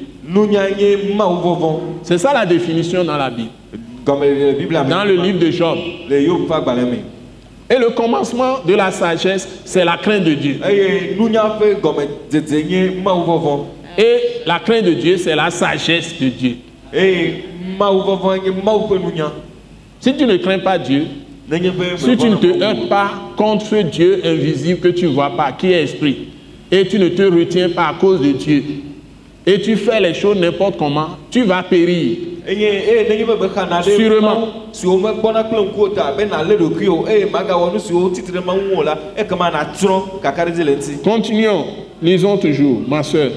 [2.02, 3.52] C'est ça la définition dans la Bible.
[4.06, 5.78] Dans le livre de Job.
[7.70, 10.60] Et le commencement de la sagesse, c'est la crainte de Dieu.
[13.06, 13.66] vɔvɔ
[14.00, 16.56] Et la crainte de Dieu, c'est la sagesse de Dieu.
[20.04, 21.06] Si tu ne crains pas Dieu,
[21.98, 25.54] Si tu ne te heurtes pas contre ce Dieu invisible que tu ne vois pas,
[25.54, 26.28] qui est esprit,
[26.70, 28.64] et tu ne te retiens pas à cause de Dieu,
[29.46, 32.18] et tu fais les choses n'importe comment, tu vas périr.
[33.96, 34.48] Sûrement.
[41.02, 41.64] Continuons,
[42.02, 43.32] lisons toujours, ma soeur.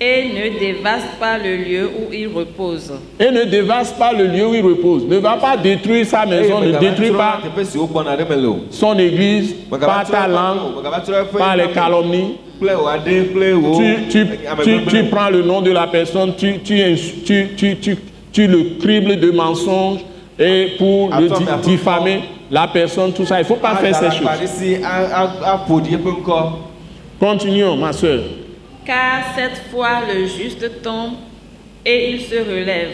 [0.00, 2.92] Et ne dévaste pas le lieu où il repose.
[3.20, 5.06] Et ne dévaste pas le lieu où il repose.
[5.06, 7.38] Ne va pas détruire sa maison, ne megava détruis pas
[8.70, 10.58] son église par ta langue,
[11.38, 12.34] par les calomnies.
[13.54, 17.48] wò Tu, tu, ame tu, prends le nom de la personne, tu, tu, ins- tu,
[17.56, 17.96] tu, tu,
[18.32, 20.00] tu le cribles de mensonges
[20.38, 21.28] et pour le
[21.62, 22.20] diffamer
[22.50, 23.36] la personne, tout ça.
[23.38, 24.26] Il ne faut pas faire Ada ces choses.
[27.20, 28.20] Continuons, ma soeur.
[28.84, 31.12] Car cette fois le juste tombe
[31.84, 32.90] et il se relève.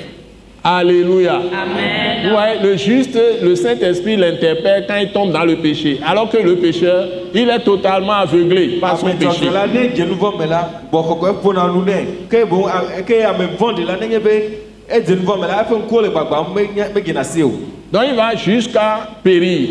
[0.62, 1.36] Alléluia.
[1.36, 2.34] Amen.
[2.34, 5.98] Ouais, le juste, le Saint-Esprit l'interpelle quand il tombe dans le péché.
[6.06, 9.46] Alors que le pécheur, il est totalement aveuglé par son péché.
[17.92, 19.68] Donc il va jusqu'à périr,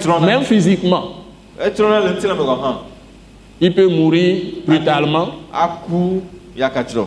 [0.00, 1.04] trɔna même physiquement.
[3.60, 4.36] Il peut mourir
[4.66, 6.22] brutalement, aku
[6.56, 7.06] yakatrɔ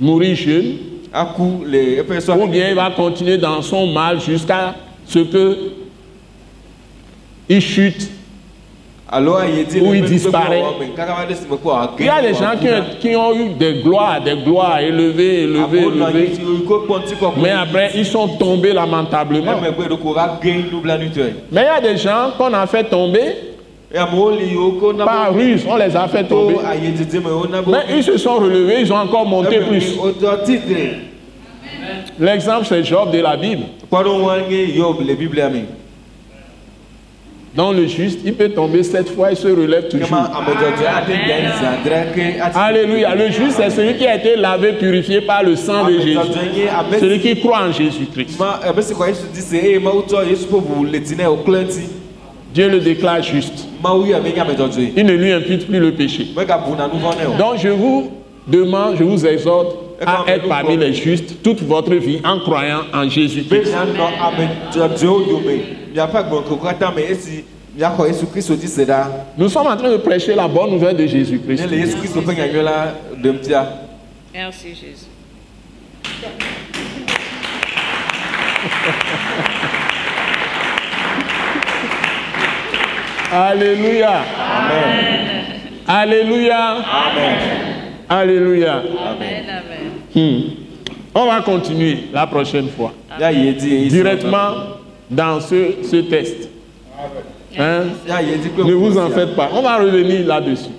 [0.00, 0.76] mourir jeune,
[1.12, 4.74] aku le eƒe sɔ ou bien il va continuer dans son mal jusqu'à
[5.06, 5.58] ce que
[7.48, 8.08] il chute.
[9.08, 10.62] alo ayi dzi Ou il disparaît.
[12.00, 15.42] Il y a des gens qui, ont- qui ont eu des gloires, des gloires élevées,
[15.44, 16.32] élevées, élevées,
[17.40, 19.52] mais après ils sont tombés lamentablement.
[21.52, 23.53] Mais il y a des gens qu'on a fait tomber
[25.04, 26.56] par ruse, on les a fait to tomber.
[27.70, 29.96] Mais ils se sont relevés, ils ont encore monté plus.
[32.18, 33.64] L'exemple, c'est Job de la Bible.
[37.54, 40.08] Dans le juste, il peut tomber sept fois, il se relève toujours.
[42.56, 43.14] Alléluia.
[43.14, 46.18] Le juste, c'est celui qui a été lavé, purifié par le sang de Jésus.
[46.98, 48.40] Celui qui croit en Jésus-Christ.
[52.54, 53.66] Dieu le déclare juste.
[54.96, 56.28] Il ne lui impute plus le péché.
[56.36, 58.12] o Donc je vous
[58.46, 59.76] demande, je vous exhorte
[60.06, 63.74] à être parmi les justes toute votre vie en croyant en Jésus-Christ.
[69.36, 71.62] Nous sommes en train de prêcher la bonne nouvelle de Jésus-Christ.
[71.64, 73.66] ne le yesu kristo ƒe nyanyɔe la ɖem tia
[74.32, 75.10] Merci Jésus.
[83.34, 84.10] Alléluia.
[84.38, 85.24] amen
[85.88, 86.76] Alléluia.
[86.76, 87.64] amen
[88.08, 88.74] Alléluia.
[88.76, 89.90] Amen, amen.
[90.14, 90.50] Hmm.
[91.14, 92.92] On va continuer la prochaine fois.
[93.18, 94.54] Directement
[95.10, 96.48] dans ce, ce test.
[97.58, 97.84] Hein?
[98.58, 99.14] Ne vous en ŋkusia.
[99.26, 99.48] faites pas.
[99.52, 100.70] On va revenir là-dessus.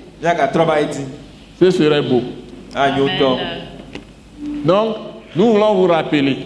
[1.60, 2.22] Ce serait beau.
[4.66, 4.96] Donc,
[5.36, 6.38] nous voulons vous rappeler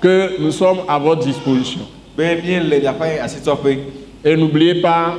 [0.00, 1.82] que nous sommes à votre disposition.
[2.16, 3.78] Be miele miaƒe asitɔƒe
[4.24, 5.14] Et n'oubliez pas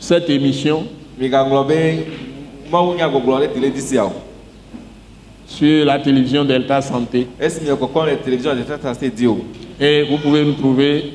[0.00, 0.84] cette émission
[4.00, 4.12] o
[5.46, 7.26] sur la télévision Delta Santé.
[7.40, 9.38] esi miekɔkɔ le télévision de tata se di o
[9.80, 11.12] Et vous pouvez nous trouver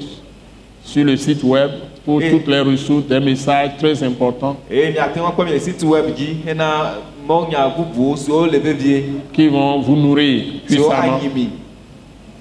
[0.83, 1.69] sur le site web
[2.05, 4.57] pour Et- toutes les ressources, des messages très importants.
[9.33, 11.19] Qui vont vous nourrir puissamment.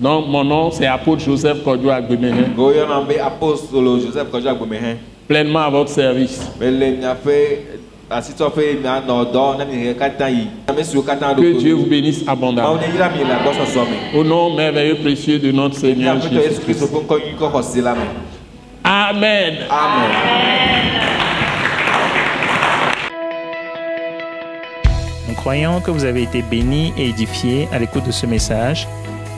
[0.01, 4.77] Donc, mon nom, c'est apôtre Joseph Kodjo Agbemehe, ke woyɔna be apostolo joseph kɔdzi agbeme
[4.77, 4.97] hɛ
[5.29, 6.41] pleinement à votre service.
[11.37, 12.79] Que Dieu vous bénisse abondamment.
[14.15, 16.61] Au nom merveilleux précieux de notre Seigneur miaƒetɔ yesu Jésus.
[16.61, 18.01] kristo ƒe ŋkɔ nyui kɔ xɔ si la me
[18.85, 19.55] Amen.
[19.71, 20.11] amen
[25.29, 28.87] Nous croyons que vous avez été bénis et édifiés à l'écoute de ce message